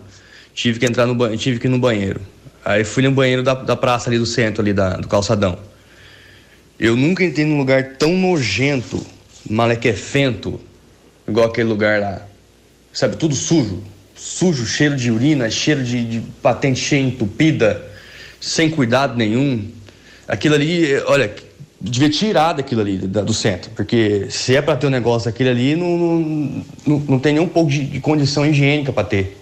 tive 0.53 0.79
que 0.79 0.85
entrar 0.85 1.05
no 1.05 1.15
banheiro, 1.15 1.41
tive 1.41 1.59
que 1.59 1.67
ir 1.67 1.69
no 1.69 1.79
banheiro. 1.79 2.21
Aí 2.63 2.83
fui 2.83 3.03
no 3.03 3.11
banheiro 3.11 3.43
da, 3.43 3.53
da 3.53 3.75
praça 3.75 4.09
ali 4.09 4.19
do 4.19 4.25
centro, 4.25 4.61
ali 4.61 4.73
da, 4.73 4.97
do 4.97 5.07
calçadão. 5.07 5.57
Eu 6.79 6.95
nunca 6.95 7.23
entrei 7.23 7.45
num 7.45 7.57
lugar 7.57 7.95
tão 7.97 8.13
nojento, 8.13 9.05
malequefento, 9.49 10.59
igual 11.27 11.47
aquele 11.47 11.69
lugar 11.69 11.99
lá. 11.99 12.21
Sabe, 12.93 13.17
tudo 13.17 13.35
sujo. 13.35 13.83
Sujo, 14.15 14.65
cheiro 14.65 14.95
de 14.95 15.11
urina, 15.11 15.49
cheiro 15.49 15.83
de, 15.83 16.05
de 16.05 16.19
patente 16.41 16.79
cheia 16.79 17.01
entupida, 17.01 17.83
sem 18.39 18.69
cuidado 18.69 19.17
nenhum. 19.17 19.67
Aquilo 20.27 20.55
ali, 20.55 20.95
olha, 21.07 21.33
devia 21.79 22.09
tirar 22.09 22.53
daquilo 22.53 22.81
ali, 22.81 22.97
da, 22.97 23.21
do 23.21 23.33
centro. 23.33 23.71
Porque 23.75 24.27
se 24.29 24.55
é 24.55 24.61
para 24.61 24.75
ter 24.75 24.87
um 24.87 24.91
negócio 24.91 25.31
daquele 25.31 25.49
ali, 25.49 25.75
não, 25.75 25.97
não, 25.97 26.65
não, 26.85 26.99
não 26.99 27.19
tem 27.19 27.33
nem 27.33 27.41
um 27.41 27.47
pouco 27.47 27.71
de, 27.71 27.83
de 27.83 27.99
condição 27.99 28.45
higiênica 28.45 28.93
para 28.93 29.03
ter. 29.03 29.37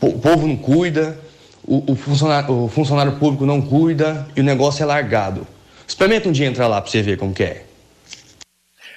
O 0.00 0.18
povo 0.18 0.46
não 0.46 0.56
cuida, 0.56 1.18
o, 1.64 1.92
o, 1.92 1.96
funcionário, 1.96 2.64
o 2.64 2.68
funcionário 2.68 3.12
público 3.18 3.46
não 3.46 3.62
cuida 3.62 4.26
e 4.36 4.40
o 4.40 4.44
negócio 4.44 4.82
é 4.82 4.86
largado. 4.86 5.46
Experimenta 5.86 6.28
um 6.28 6.32
dia 6.32 6.46
entrar 6.46 6.66
lá 6.66 6.80
para 6.80 6.90
você 6.90 7.02
ver 7.02 7.18
como 7.18 7.34
que 7.34 7.44
é. 7.44 7.66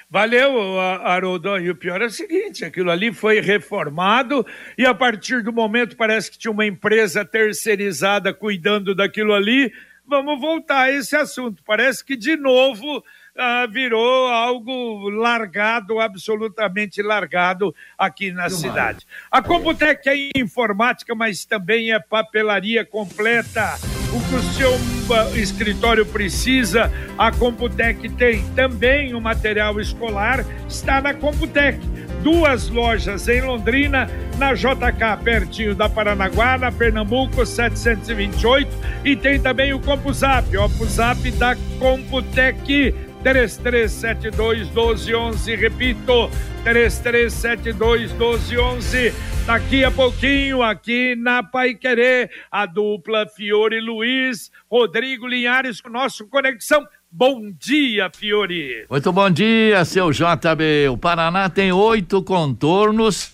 Valeu, 0.10 0.80
Haroldo. 0.80 1.58
E 1.60 1.70
o 1.70 1.76
pior 1.76 2.02
é 2.02 2.06
o 2.06 2.10
seguinte: 2.10 2.64
aquilo 2.64 2.92
ali 2.92 3.12
foi 3.12 3.42
reformado 3.42 4.46
e 4.78 4.86
a 4.86 4.94
partir 4.94 5.44
do 5.44 5.52
momento 5.52 5.98
parece 5.98 6.32
que 6.32 6.38
tinha 6.38 6.52
uma 6.52 6.66
empresa 6.66 7.26
terceirizada 7.26 8.34
cuidando 8.34 8.96
daquilo 8.96 9.34
ali. 9.34 9.74
Vamos 10.08 10.40
voltar 10.40 10.84
a 10.84 10.92
esse 10.92 11.16
assunto. 11.16 11.64
Parece 11.66 12.06
que 12.06 12.16
de 12.16 12.38
novo 12.38 13.04
ah, 13.38 13.68
virou 13.68 14.28
algo 14.28 15.10
largado, 15.10 16.00
absolutamente 16.00 17.02
largado 17.02 17.76
aqui 17.98 18.32
na 18.32 18.50
cidade. 18.50 19.06
A 19.30 19.42
Computec 19.42 20.08
é 20.08 20.30
informática, 20.40 21.14
mas 21.14 21.46
também 21.46 21.92
é 21.92 22.00
papelaria 22.00 22.86
completa. 22.86 23.76
O 24.14 24.30
que 24.30 24.36
o 24.36 24.42
seu 24.54 24.72
ah, 25.14 25.38
escritório 25.38 26.06
precisa, 26.06 26.92
a 27.18 27.32
Computec 27.32 28.08
tem. 28.10 28.46
Também 28.54 29.14
o 29.14 29.22
material 29.22 29.80
escolar 29.80 30.46
está 30.68 31.02
na 31.02 31.14
Computec 31.14 31.80
duas 32.26 32.70
lojas 32.70 33.28
em 33.28 33.40
Londrina, 33.40 34.10
na 34.40 34.56
JK, 34.56 35.24
pertinho 35.24 35.76
da 35.76 35.88
Paranaguá, 35.88 36.58
na 36.58 36.72
Pernambuco 36.72 37.46
728, 37.46 38.68
e 39.06 39.16
tem 39.16 39.40
também 39.40 39.76
o 39.76 39.80
CompuZap, 39.80 40.58
o 40.58 40.62
CompuZap 40.64 41.30
da 41.34 41.56
Computec 41.78 42.96
3372 43.26 44.70
1211. 44.70 45.56
Repito, 45.56 46.30
3372 46.64 48.12
1211. 48.12 49.14
Daqui 49.48 49.84
a 49.84 49.90
pouquinho, 49.90 50.62
aqui 50.62 51.16
na 51.16 51.42
Pai 51.42 51.74
Querer, 51.74 52.30
a 52.52 52.68
dupla 52.68 53.26
Fiore 53.26 53.80
Luiz, 53.82 54.52
Rodrigo 54.70 55.26
Linhares 55.26 55.82
com 55.82 55.90
nosso 55.90 56.28
Conexão. 56.28 56.86
Bom 57.12 57.52
dia, 57.60 58.12
Fiore. 58.16 58.86
Muito 58.88 59.12
bom 59.12 59.30
dia, 59.30 59.84
seu 59.86 60.12
JB. 60.12 60.90
O 60.92 60.98
Paraná 60.98 61.50
tem 61.50 61.72
oito 61.72 62.22
contornos, 62.22 63.34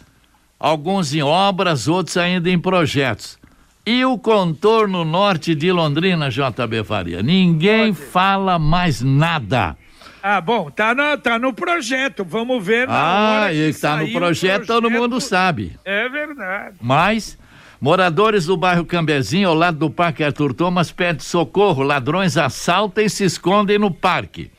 alguns 0.57 1.13
em 1.13 1.21
obras, 1.21 1.89
outros 1.89 2.15
ainda 2.15 2.49
em 2.49 2.57
projetos. 2.57 3.37
E 3.85 4.05
o 4.05 4.17
contorno 4.17 5.03
norte 5.03 5.55
de 5.55 5.71
Londrina, 5.71 6.29
JB 6.29 6.83
Faria? 6.85 7.23
Ninguém 7.23 7.93
Pode. 7.93 8.07
fala 8.07 8.59
mais 8.59 9.01
nada. 9.01 9.75
Ah, 10.23 10.39
bom, 10.39 10.69
tá 10.69 10.93
no, 10.93 11.17
tá 11.17 11.39
no 11.39 11.51
projeto. 11.51 12.23
Vamos 12.23 12.63
ver 12.63 12.87
na 12.87 12.93
ah, 12.93 13.41
hora 13.41 13.53
e 13.53 13.73
tá 13.73 13.97
no 13.97 14.11
projeto, 14.11 14.13
projeto, 14.13 14.67
todo 14.67 14.89
mundo 14.89 15.19
sabe. 15.19 15.77
É 15.83 16.07
verdade. 16.07 16.75
Mas 16.79 17.37
moradores 17.79 18.45
do 18.45 18.55
bairro 18.55 18.85
Cambezinho, 18.85 19.49
ao 19.49 19.55
lado 19.55 19.79
do 19.79 19.89
Parque 19.89 20.23
Arthur 20.23 20.53
Thomas, 20.53 20.91
pedem 20.91 21.21
socorro. 21.21 21.81
Ladrões 21.81 22.37
assaltam 22.37 23.03
e 23.03 23.09
se 23.09 23.23
escondem 23.23 23.79
no 23.79 23.89
parque. 23.91 24.51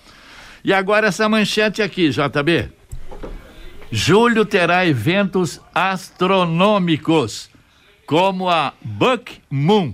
E 0.64 0.72
agora 0.72 1.08
essa 1.08 1.28
manchete 1.28 1.80
aqui, 1.80 2.10
JB. 2.10 2.70
Julho 3.90 4.44
terá 4.44 4.86
eventos 4.86 5.60
astronômicos, 5.74 7.50
como 8.06 8.48
a 8.48 8.72
Buck 8.82 9.40
Moon, 9.50 9.92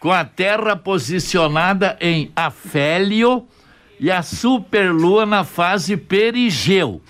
com 0.00 0.10
a 0.10 0.24
Terra 0.24 0.76
posicionada 0.76 1.96
em 2.00 2.30
Afélio 2.34 3.46
e 4.02 4.10
a 4.10 4.20
superlua 4.20 5.24
na 5.24 5.44
fase 5.44 5.96
perigeu. 5.96 7.00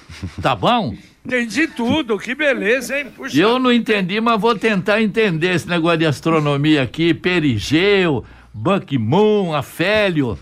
Tá 0.43 0.55
bom? 0.55 0.95
Entendi 1.25 1.67
tudo, 1.67 2.19
que 2.19 2.35
beleza, 2.35 2.99
hein? 2.99 3.07
Puxa. 3.17 3.41
Eu 3.41 3.59
não 3.59 3.73
entendi, 3.73 4.21
mas 4.21 4.39
vou 4.39 4.55
tentar 4.55 5.01
entender 5.01 5.55
esse 5.55 5.67
negócio 5.67 5.99
de 6.01 6.05
astronomia 6.07 6.83
aqui. 6.83 7.15
Perigeu, 7.15 8.23
Buck 8.53 8.99
Moon, 8.99 9.55
Afélio. 9.55 10.39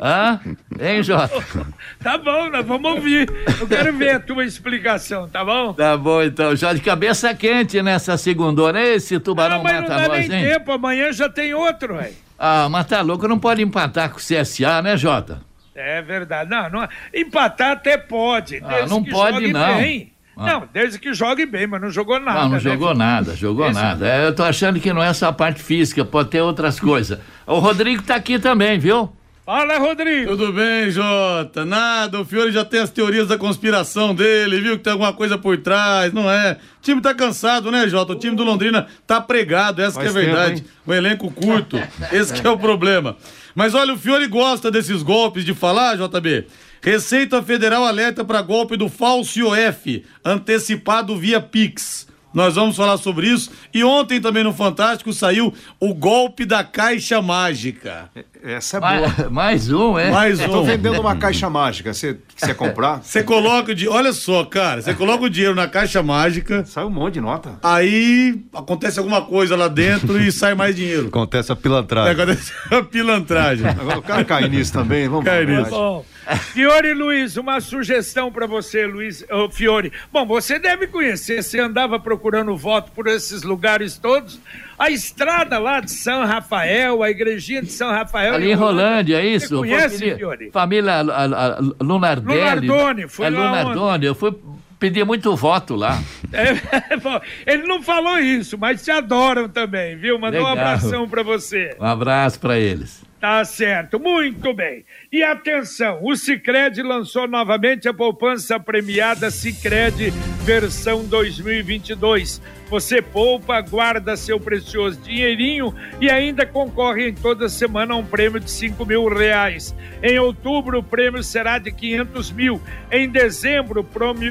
Hã? 0.00 0.38
Hein, 0.78 1.02
Jota? 1.02 1.42
Tá 2.00 2.18
bom, 2.18 2.50
nós 2.50 2.64
vamos 2.64 2.92
ouvir. 2.92 3.28
Eu 3.58 3.66
quero 3.66 3.96
ver 3.96 4.10
a 4.10 4.20
tua 4.20 4.44
explicação, 4.44 5.28
tá 5.28 5.44
bom? 5.44 5.72
Tá 5.72 5.96
bom, 5.96 6.22
então. 6.22 6.54
Já 6.54 6.72
de 6.72 6.82
cabeça 6.82 7.34
quente 7.34 7.82
nessa 7.82 8.16
segunda, 8.16 8.80
Esse 8.80 9.18
tubarão 9.18 9.56
ah, 9.56 9.62
mas 9.64 9.72
mata 9.80 9.88
não 9.88 9.96
dá 9.96 10.08
nós, 10.08 10.28
nem 10.28 10.38
hein? 10.38 10.52
tempo, 10.52 10.70
amanhã 10.70 11.12
já 11.12 11.28
tem 11.28 11.52
outro, 11.52 11.96
velho. 11.96 12.14
Ah, 12.38 12.68
mas 12.70 12.86
tá 12.86 13.00
louco, 13.00 13.26
não 13.26 13.38
pode 13.40 13.62
empatar 13.62 14.10
com 14.10 14.18
o 14.18 14.20
CSA, 14.20 14.82
né, 14.82 14.96
Jota? 14.96 15.40
É 15.74 16.00
verdade. 16.02 16.48
Não, 16.48 16.70
não 16.70 16.88
empatar 17.12 17.72
até 17.72 17.98
pode. 17.98 18.62
Ah, 18.64 18.86
não 18.86 19.02
pode, 19.02 19.52
não. 19.52 19.76
Bem. 19.76 20.12
Ah. 20.36 20.46
Não, 20.46 20.68
desde 20.72 20.98
que 20.98 21.14
jogue 21.14 21.46
bem, 21.46 21.66
mas 21.66 21.80
não 21.80 21.90
jogou 21.90 22.18
nada. 22.18 22.40
Não, 22.40 22.48
não 22.48 22.54
né, 22.54 22.60
jogou 22.60 22.94
nada, 22.94 23.36
jogou 23.36 23.66
Esse... 23.68 23.80
nada. 23.80 24.08
É, 24.08 24.26
eu 24.26 24.34
tô 24.34 24.42
achando 24.42 24.80
que 24.80 24.92
não 24.92 25.02
é 25.02 25.12
só 25.12 25.28
a 25.28 25.32
parte 25.32 25.62
física, 25.62 26.04
pode 26.04 26.30
ter 26.30 26.40
outras 26.40 26.80
coisas. 26.80 27.18
O 27.46 27.58
Rodrigo 27.58 28.02
tá 28.02 28.16
aqui 28.16 28.38
também, 28.38 28.78
viu? 28.78 29.12
Fala, 29.46 29.76
Rodrigo! 29.76 30.30
Tudo 30.30 30.54
bem, 30.54 30.90
Jota? 30.90 31.66
Nada, 31.66 32.18
o 32.18 32.24
Fiore 32.24 32.50
já 32.50 32.64
tem 32.64 32.80
as 32.80 32.88
teorias 32.88 33.28
da 33.28 33.36
conspiração 33.36 34.14
dele, 34.14 34.58
viu 34.58 34.78
que 34.78 34.82
tem 34.82 34.92
alguma 34.94 35.12
coisa 35.12 35.36
por 35.36 35.58
trás, 35.58 36.14
não 36.14 36.30
é? 36.30 36.52
O 36.52 36.82
time 36.82 37.00
tá 37.02 37.12
cansado, 37.12 37.70
né, 37.70 37.86
Jota? 37.86 38.14
O 38.14 38.18
time 38.18 38.34
do 38.34 38.42
Londrina 38.42 38.86
tá 39.06 39.20
pregado, 39.20 39.82
essa 39.82 40.02
é 40.02 40.08
a 40.08 40.12
verdade. 40.12 40.62
Tempo, 40.62 40.70
o 40.86 40.94
elenco 40.94 41.30
curto, 41.30 41.78
esse 42.10 42.44
é 42.44 42.48
o 42.48 42.58
problema. 42.58 43.16
Mas 43.54 43.74
olha, 43.74 43.94
o 43.94 43.98
Fiore 43.98 44.26
gosta 44.26 44.70
desses 44.70 45.02
golpes 45.02 45.44
de 45.44 45.54
falar, 45.54 45.96
JB. 45.96 46.46
Receita 46.82 47.42
Federal 47.42 47.84
alerta 47.84 48.24
para 48.24 48.42
golpe 48.42 48.76
do 48.76 48.88
falso 48.88 49.38
IOF, 49.38 50.04
antecipado 50.24 51.16
via 51.16 51.40
Pix. 51.40 52.06
Nós 52.34 52.56
vamos 52.56 52.76
falar 52.76 52.98
sobre 52.98 53.28
isso. 53.28 53.50
E 53.72 53.84
ontem 53.84 54.20
também 54.20 54.42
no 54.42 54.52
Fantástico 54.52 55.12
saiu 55.12 55.54
o 55.78 55.94
golpe 55.94 56.44
da 56.44 56.64
caixa 56.64 57.22
mágica. 57.22 58.10
Essa 58.44 58.76
é 58.76 58.80
boa. 58.80 59.30
Mais, 59.32 59.72
um, 59.72 59.98
é? 59.98 60.10
Mais 60.10 60.38
um. 60.38 60.48
Tô 60.48 60.62
vendendo 60.64 61.00
uma 61.00 61.16
caixa 61.16 61.48
mágica. 61.48 61.94
Você 61.94 62.18
quer 62.36 62.54
comprar? 62.54 63.02
Você 63.02 63.22
coloca 63.22 63.72
o 63.72 63.74
dinheiro. 63.74 63.96
Olha 63.96 64.12
só, 64.12 64.44
cara. 64.44 64.82
Você 64.82 64.92
coloca 64.92 65.24
o 65.24 65.30
dinheiro 65.30 65.54
na 65.54 65.66
caixa 65.66 66.02
mágica. 66.02 66.62
Sai 66.66 66.84
um 66.84 66.90
monte 66.90 67.14
de 67.14 67.20
nota. 67.22 67.58
Aí 67.62 68.44
acontece 68.52 68.98
alguma 68.98 69.22
coisa 69.22 69.56
lá 69.56 69.66
dentro 69.66 70.20
e 70.20 70.30
sai 70.30 70.54
mais 70.54 70.76
dinheiro. 70.76 71.08
Acontece 71.08 71.50
a 71.52 71.56
pilantragem. 71.56 72.10
É, 72.10 72.12
acontece 72.12 72.52
a 72.70 72.82
pilantragem. 72.82 73.66
Agora 73.66 73.98
o 73.98 74.02
cara 74.02 74.24
cai 74.26 74.46
nisso 74.46 74.74
também. 74.74 75.08
Vamos 75.08 75.24
cai 75.24 75.46
nisso. 75.46 76.04
Fiore 76.52 76.94
Luiz, 76.94 77.36
uma 77.36 77.60
sugestão 77.60 78.32
para 78.32 78.46
você, 78.46 78.86
Luiz 78.86 79.24
oh, 79.30 79.50
Fiore. 79.50 79.92
Bom, 80.12 80.26
você 80.26 80.58
deve 80.58 80.86
conhecer, 80.86 81.42
você 81.42 81.60
andava 81.60 81.98
procurando 82.00 82.56
voto 82.56 82.92
por 82.92 83.06
esses 83.06 83.42
lugares 83.42 83.98
todos. 83.98 84.40
A 84.78 84.90
estrada 84.90 85.58
lá 85.58 85.80
de 85.80 85.90
São 85.90 86.24
Rafael, 86.24 87.02
a 87.02 87.10
igrejinha 87.10 87.62
de 87.62 87.70
São 87.70 87.90
Rafael. 87.90 88.34
Ali 88.34 88.50
em 88.50 88.54
Rolândia, 88.54 89.20
é 89.22 89.26
isso? 89.26 89.48
Você 89.48 89.54
conhece, 89.54 89.98
família, 89.98 90.16
Fiore? 90.16 90.50
Família 90.50 90.92
a, 90.92 91.24
a 91.24 91.60
Lunardelli. 91.80 92.66
Lunardoni, 92.66 93.08
foi 93.08 93.26
é 93.26 93.30
Lunardoni, 93.30 94.06
eu 94.06 94.14
fui 94.14 94.34
pedir 94.78 95.04
muito 95.04 95.34
voto 95.36 95.74
lá. 95.74 95.98
É, 96.34 96.96
bom, 96.96 97.20
ele 97.46 97.62
não 97.62 97.80
falou 97.80 98.18
isso, 98.18 98.58
mas 98.58 98.82
te 98.82 98.90
adoram 98.90 99.48
também, 99.48 99.96
viu? 99.96 100.18
Mandou 100.18 100.40
Legal. 100.40 100.56
um 100.56 100.58
abração 100.58 101.08
para 101.08 101.22
você. 101.22 101.76
Um 101.78 101.84
abraço 101.84 102.40
para 102.40 102.58
eles. 102.58 103.04
Tá 103.20 103.44
certo, 103.44 104.00
muito 104.00 104.52
bem. 104.52 104.84
E 105.12 105.22
atenção, 105.22 106.00
o 106.02 106.16
Cicred 106.16 106.82
lançou 106.82 107.28
novamente 107.28 107.88
a 107.88 107.94
poupança 107.94 108.58
premiada 108.58 109.30
Cicred 109.30 110.12
versão 110.44 111.02
2022. 111.04 112.40
Você 112.68 113.00
poupa, 113.00 113.62
guarda 113.62 114.14
seu 114.14 114.38
precioso 114.38 115.00
dinheirinho 115.00 115.74
e 115.98 116.10
ainda 116.10 116.44
concorre 116.44 117.08
em 117.08 117.14
toda 117.14 117.48
semana 117.48 117.94
a 117.94 117.96
um 117.96 118.04
prêmio 118.04 118.38
de 118.38 118.50
5 118.50 118.84
mil 118.84 119.08
reais. 119.08 119.74
Em 120.02 120.18
outubro, 120.18 120.80
o 120.80 120.82
prêmio 120.82 121.22
será 121.22 121.58
de 121.58 121.72
500 121.72 122.30
mil. 122.32 122.60
Em 122.92 123.08
dezembro, 123.08 123.88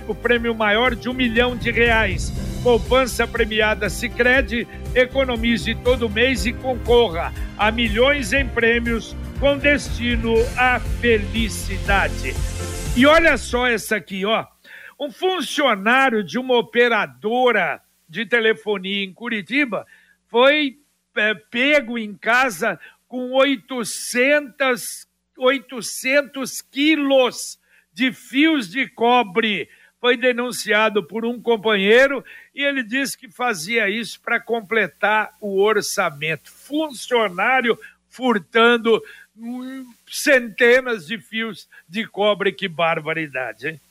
o 0.07 0.15
prêmio 0.15 0.53
maior 0.53 0.95
de 0.95 1.09
um 1.09 1.13
milhão 1.13 1.57
de 1.57 1.71
reais. 1.71 2.31
Poupança 2.61 3.25
premiada 3.25 3.89
Sicredi, 3.89 4.67
economize 4.93 5.73
todo 5.75 6.09
mês 6.09 6.45
e 6.45 6.53
concorra 6.53 7.33
a 7.57 7.71
milhões 7.71 8.33
em 8.33 8.47
prêmios 8.47 9.15
com 9.39 9.57
destino 9.57 10.35
à 10.55 10.79
felicidade. 10.79 12.35
E 12.95 13.05
olha 13.07 13.35
só 13.35 13.65
essa 13.67 13.95
aqui, 13.95 14.23
ó. 14.25 14.52
Um 15.03 15.11
funcionário 15.11 16.23
de 16.23 16.39
uma 16.39 16.55
operadora 16.55 17.81
de 18.07 18.25
telefonia 18.25 19.03
em 19.03 19.11
Curitiba 19.11 19.85
foi 20.29 20.79
é, 21.17 21.33
pego 21.33 21.97
em 21.97 22.15
casa 22.15 22.79
com 23.05 23.33
800, 23.33 25.05
800 25.37 26.61
quilos 26.61 27.59
de 27.91 28.13
fios 28.13 28.69
de 28.69 28.87
cobre 28.87 29.67
foi 29.99 30.15
denunciado 30.15 31.03
por 31.03 31.25
um 31.25 31.41
companheiro 31.41 32.23
e 32.55 32.63
ele 32.63 32.81
disse 32.81 33.17
que 33.17 33.29
fazia 33.29 33.89
isso 33.89 34.21
para 34.21 34.39
completar 34.39 35.33
o 35.41 35.61
orçamento. 35.61 36.49
Funcionário 36.49 37.77
furtando 38.07 39.03
hum, 39.35 39.85
centenas 40.09 41.05
de 41.05 41.17
fios 41.17 41.67
de 41.89 42.07
cobre, 42.07 42.53
que 42.53 42.69
barbaridade, 42.69 43.67
hein? 43.67 43.81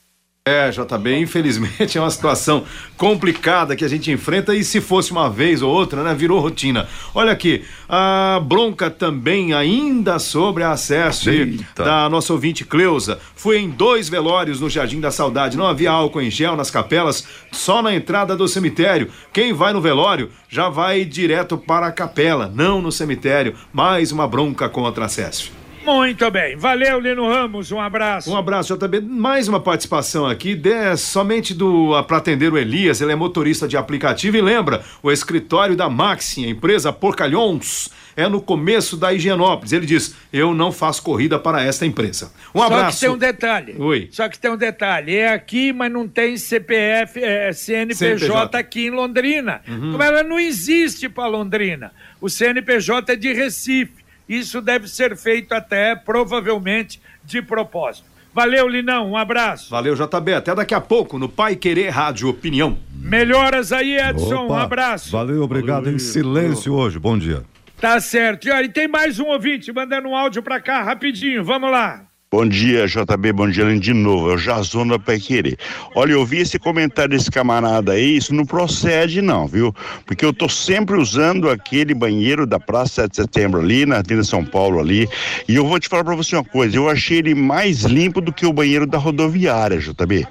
É, 0.44 0.70
JB, 0.70 1.18
infelizmente 1.20 1.94
é 1.96 2.00
uma 2.00 2.10
situação 2.10 2.64
complicada 2.96 3.76
que 3.76 3.84
a 3.84 3.88
gente 3.88 4.10
enfrenta 4.10 4.52
e 4.56 4.64
se 4.64 4.80
fosse 4.80 5.12
uma 5.12 5.30
vez 5.30 5.62
ou 5.62 5.72
outra, 5.72 6.02
né, 6.02 6.12
virou 6.16 6.40
rotina. 6.40 6.88
Olha 7.14 7.30
aqui, 7.30 7.64
a 7.88 8.42
bronca 8.44 8.90
também 8.90 9.52
ainda 9.52 10.18
sobre 10.18 10.64
acesso 10.64 11.30
Eita. 11.30 11.84
da 11.84 12.08
nossa 12.08 12.32
ouvinte 12.32 12.64
Cleusa. 12.64 13.20
Foi 13.36 13.58
em 13.58 13.70
dois 13.70 14.08
velórios 14.08 14.58
no 14.58 14.68
Jardim 14.68 14.98
da 14.98 15.12
Saudade, 15.12 15.56
não 15.56 15.68
havia 15.68 15.92
álcool 15.92 16.22
em 16.22 16.28
gel 16.28 16.56
nas 16.56 16.72
capelas, 16.72 17.24
só 17.52 17.80
na 17.80 17.94
entrada 17.94 18.34
do 18.34 18.48
cemitério. 18.48 19.12
Quem 19.32 19.52
vai 19.52 19.72
no 19.72 19.80
velório 19.80 20.28
já 20.48 20.68
vai 20.68 21.04
direto 21.04 21.56
para 21.56 21.86
a 21.86 21.92
capela, 21.92 22.50
não 22.52 22.82
no 22.82 22.90
cemitério. 22.90 23.54
Mais 23.72 24.10
uma 24.10 24.26
bronca 24.26 24.68
contra 24.68 25.04
acesso. 25.04 25.61
Muito 25.84 26.30
bem. 26.30 26.56
Valeu, 26.56 27.00
Lino 27.00 27.28
Ramos. 27.28 27.72
Um 27.72 27.80
abraço. 27.80 28.30
Um 28.30 28.36
abraço, 28.36 28.76
JB. 28.76 29.00
Mais 29.00 29.48
uma 29.48 29.58
participação 29.58 30.26
aqui, 30.26 30.54
de, 30.54 30.96
somente 30.96 31.52
do 31.52 32.00
para 32.04 32.18
atender 32.18 32.52
o 32.52 32.56
Elias. 32.56 33.00
Ele 33.00 33.10
é 33.10 33.16
motorista 33.16 33.66
de 33.66 33.76
aplicativo 33.76 34.36
e 34.36 34.40
lembra, 34.40 34.84
o 35.02 35.10
escritório 35.10 35.74
da 35.74 35.90
Maxi, 35.90 36.44
a 36.44 36.48
empresa 36.48 36.92
Porcalhões, 36.92 37.90
é 38.16 38.28
no 38.28 38.40
começo 38.40 38.96
da 38.96 39.12
Higienópolis. 39.12 39.72
Ele 39.72 39.84
diz: 39.84 40.14
Eu 40.32 40.54
não 40.54 40.70
faço 40.70 41.02
corrida 41.02 41.36
para 41.38 41.62
esta 41.64 41.84
empresa. 41.84 42.32
Um 42.54 42.62
abraço. 42.62 42.84
Só 42.84 42.94
que 42.94 43.00
tem 43.00 43.10
um 43.10 43.18
detalhe. 43.18 43.74
Oi. 43.78 44.08
Só 44.12 44.28
que 44.28 44.38
tem 44.38 44.50
um 44.52 44.56
detalhe. 44.56 45.16
É 45.16 45.32
aqui, 45.32 45.72
mas 45.72 45.90
não 45.90 46.06
tem 46.06 46.36
CPF, 46.36 47.22
é, 47.22 47.52
CNPJ, 47.52 48.18
CNPJ, 48.18 48.58
aqui 48.58 48.86
em 48.86 48.90
Londrina. 48.90 49.60
Uhum. 49.66 49.92
Como 49.92 50.02
ela 50.02 50.22
não 50.22 50.38
existe 50.38 51.08
para 51.08 51.26
Londrina. 51.26 51.92
O 52.20 52.28
CNPJ 52.28 53.14
é 53.14 53.16
de 53.16 53.32
Recife 53.32 54.01
Isso 54.32 54.62
deve 54.62 54.88
ser 54.88 55.16
feito 55.16 55.52
até, 55.52 55.94
provavelmente, 55.94 57.00
de 57.22 57.42
propósito. 57.42 58.06
Valeu, 58.32 58.66
Linão, 58.66 59.10
um 59.10 59.16
abraço. 59.16 59.70
Valeu, 59.70 59.94
JB. 59.94 60.32
Até 60.32 60.54
daqui 60.54 60.72
a 60.74 60.80
pouco 60.80 61.18
no 61.18 61.28
Pai 61.28 61.54
Querer 61.54 61.90
Rádio 61.90 62.30
Opinião. 62.30 62.78
Melhoras 62.94 63.72
aí, 63.72 63.98
Edson. 63.98 64.44
Opa, 64.44 64.54
um 64.54 64.56
abraço. 64.56 65.10
Valeu, 65.10 65.42
obrigado. 65.42 65.90
Em 65.90 65.98
silêncio 65.98 66.72
hoje. 66.72 66.98
Bom 66.98 67.18
dia. 67.18 67.44
Tá 67.78 68.00
certo. 68.00 68.48
E, 68.48 68.50
ó, 68.50 68.60
e 68.60 68.70
tem 68.70 68.88
mais 68.88 69.18
um 69.18 69.26
ouvinte 69.26 69.70
mandando 69.70 70.08
um 70.08 70.16
áudio 70.16 70.42
pra 70.42 70.60
cá, 70.60 70.82
rapidinho. 70.82 71.44
Vamos 71.44 71.70
lá. 71.70 72.06
Bom 72.34 72.48
dia, 72.48 72.86
JB, 72.86 73.30
bom 73.34 73.50
dia 73.50 73.78
de 73.78 73.92
novo, 73.92 74.30
é 74.30 74.34
o 74.36 74.38
Jason 74.38 74.86
da 74.86 74.98
Pai 74.98 75.20
Querer. 75.20 75.58
Olha, 75.94 76.12
eu 76.12 76.24
vi 76.24 76.38
esse 76.38 76.58
comentário 76.58 77.10
desse 77.10 77.30
camarada 77.30 77.92
aí, 77.92 78.16
isso 78.16 78.34
não 78.34 78.46
procede 78.46 79.20
não, 79.20 79.46
viu? 79.46 79.70
Porque 80.06 80.24
eu 80.24 80.32
tô 80.32 80.48
sempre 80.48 80.96
usando 80.96 81.50
aquele 81.50 81.92
banheiro 81.92 82.46
da 82.46 82.58
Praça 82.58 83.02
7 83.02 83.10
de 83.10 83.16
Setembro 83.16 83.60
ali, 83.60 83.84
na 83.84 83.98
Avenida 83.98 84.24
São 84.24 84.42
Paulo 84.46 84.80
ali, 84.80 85.06
e 85.46 85.56
eu 85.56 85.66
vou 85.66 85.78
te 85.78 85.90
falar 85.90 86.04
pra 86.04 86.14
você 86.14 86.34
uma 86.34 86.42
coisa, 86.42 86.74
eu 86.74 86.88
achei 86.88 87.18
ele 87.18 87.34
mais 87.34 87.82
limpo 87.82 88.18
do 88.18 88.32
que 88.32 88.46
o 88.46 88.52
banheiro 88.52 88.86
da 88.86 88.96
rodoviária, 88.96 89.78
JB. 89.78 90.26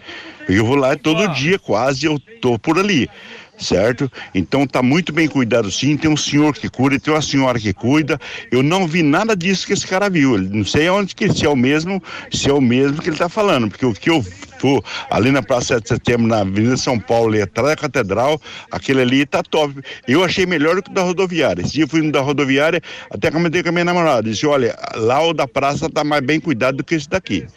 Eu 0.50 0.66
vou 0.66 0.76
lá 0.76 0.96
todo 0.96 1.32
dia 1.36 1.60
quase, 1.60 2.08
eu 2.08 2.20
tô 2.42 2.58
por 2.58 2.80
ali 2.80 3.08
certo? 3.62 4.12
Então 4.34 4.66
tá 4.66 4.82
muito 4.82 5.14
bem 5.14 5.28
cuidado 5.28 5.72
sim, 5.72 5.96
tem 5.96 6.10
um 6.10 6.18
senhor 6.18 6.54
que 6.54 6.70
cuida, 6.70 7.00
tem 7.00 7.14
uma 7.14 7.22
senhora 7.22 7.60
que 7.60 7.74
cuida. 7.74 8.20
Eu 8.52 8.64
não 8.64 8.88
vi 8.88 9.04
nada 9.04 9.36
disso 9.36 9.68
que 9.68 9.74
esse 9.74 9.88
cara 9.88 10.10
viu. 10.10 10.38
Não 10.38 10.66
sei 10.66 10.90
onde 10.90 11.16
que 11.16 11.32
se 11.32 11.46
é 11.46 11.50
o 11.50 11.56
mesmo, 11.56 12.02
se 12.32 12.50
é 12.50 12.54
o 12.54 12.62
mesmo 12.62 13.02
que 13.02 13.10
ele 13.10 13.18
tá 13.18 13.30
falando, 13.30 13.70
porque 13.70 13.86
o 13.86 13.94
que 13.94 14.10
eu 14.10 14.24
for 14.62 14.84
ali 15.10 15.32
na 15.32 15.42
Praça 15.42 15.76
7 15.76 15.82
de 15.82 15.90
Setembro, 15.90 16.28
na 16.28 16.42
Avenida 16.42 16.78
São 16.78 17.00
Paulo, 17.00 17.30
ali 17.30 17.42
atrás 17.42 17.70
da 17.70 17.76
Catedral, 17.76 18.40
aquele 18.72 19.02
ali 19.02 19.26
tá 19.26 19.42
top. 19.42 19.82
Eu 20.08 20.24
achei 20.24 20.46
melhor 20.46 20.76
do 20.76 20.84
que 20.84 20.92
o 20.92 20.94
da 20.94 21.02
rodoviária. 21.02 21.64
Esse 21.64 21.74
dia 21.74 21.84
eu 21.86 21.88
fui 21.88 22.02
no 22.02 22.12
da 22.12 22.22
rodoviária, 22.22 22.82
até 23.10 23.32
comentei 23.32 23.64
com 23.64 23.70
a 23.70 23.72
minha 23.72 23.86
namorada, 23.86 24.30
disse, 24.30 24.46
olha, 24.46 24.78
lá 24.96 25.22
o 25.26 25.34
da 25.34 25.48
praça 25.48 25.90
tá 25.90 26.04
mais 26.04 26.24
bem 26.24 26.40
cuidado 26.40 26.78
do 26.78 26.84
que 26.84 26.96
esse 26.96 27.10
daqui. 27.10 27.48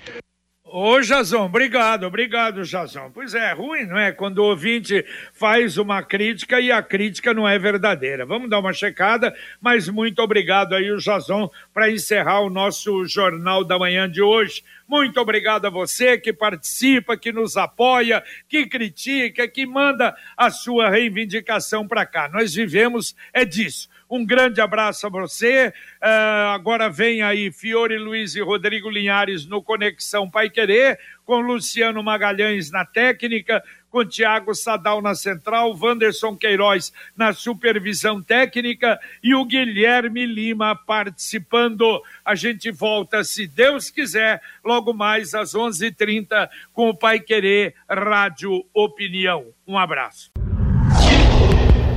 Ô, 0.77 1.01
Jazão, 1.01 1.45
obrigado, 1.45 2.03
obrigado, 2.05 2.65
Jazão. 2.65 3.09
Pois 3.09 3.33
é, 3.33 3.53
ruim, 3.53 3.87
não 3.87 3.97
é? 3.97 4.11
Quando 4.11 4.39
o 4.39 4.47
ouvinte 4.47 5.05
faz 5.33 5.79
uma 5.79 6.03
crítica 6.03 6.61
e 6.61 6.73
a 6.73 6.83
crítica 6.83 7.33
não 7.33 7.49
é 7.49 7.57
verdadeira. 7.57 8.27
Vamos 8.27 8.51
dar 8.51 8.59
uma 8.59 8.73
checada, 8.73 9.33
mas 9.61 9.89
muito 9.89 10.21
obrigado 10.21 10.75
aí, 10.75 10.91
o 10.91 10.99
Jazão, 10.99 11.49
para 11.73 11.93
encerrar 11.93 12.41
o 12.41 12.51
nosso 12.51 13.07
Jornal 13.07 13.63
da 13.63 13.79
Manhã 13.79 14.11
de 14.11 14.21
hoje. 14.21 14.65
Muito 14.89 15.21
obrigado 15.21 15.65
a 15.65 15.71
você 15.71 16.19
que 16.19 16.33
participa, 16.33 17.17
que 17.17 17.31
nos 17.31 17.57
apoia, 17.57 18.25
que 18.49 18.67
critica, 18.67 19.47
que 19.47 19.65
manda 19.65 20.13
a 20.37 20.51
sua 20.51 20.91
reivindicação 20.91 21.87
para 21.87 22.05
cá. 22.05 22.29
Nós 22.29 22.53
vivemos 22.53 23.15
é 23.33 23.45
disso. 23.45 23.89
Um 24.09 24.25
grande 24.25 24.61
abraço 24.61 25.07
a 25.07 25.11
você. 25.11 25.73
Uh, 26.03 26.49
agora 26.55 26.89
vem 26.91 27.23
aí 27.23 27.51
Fiore 27.51 27.99
Luiz 27.99 28.35
e 28.35 28.41
Rodrigo 28.41 28.91
Linhares 28.91 29.47
no 29.47 29.63
Conexão 29.63 30.31
Pai 30.31 30.51
Querer, 30.51 30.99
com 31.25 31.41
Luciano 31.41 32.03
Magalhães 32.03 32.71
na 32.71 32.85
técnica, 32.85 33.63
com 33.95 34.05
Tiago 34.05 34.53
Sadal 34.55 35.01
na 35.01 35.15
central, 35.15 35.73
Wanderson 35.81 36.37
Queiroz 36.37 36.93
na 37.17 37.33
supervisão 37.33 38.21
técnica 38.21 38.99
e 39.23 39.37
o 39.37 39.45
Guilherme 39.45 40.27
Lima 40.27 40.75
participando. 40.75 42.03
A 42.25 42.35
gente 42.35 42.73
volta, 42.73 43.23
se 43.23 43.47
Deus 43.47 43.91
quiser, 43.91 44.43
logo 44.65 44.93
mais 44.93 45.33
às 45.33 45.55
11:30 45.55 45.87
h 45.87 45.95
30 45.97 46.51
com 46.73 46.89
o 46.89 46.97
Pai 46.97 47.21
Querer 47.21 47.75
Rádio 47.89 48.67
Opinião. 48.75 49.47
Um 49.65 49.79
abraço 49.79 50.34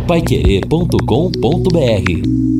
paiquerê.com.br 0.08 2.57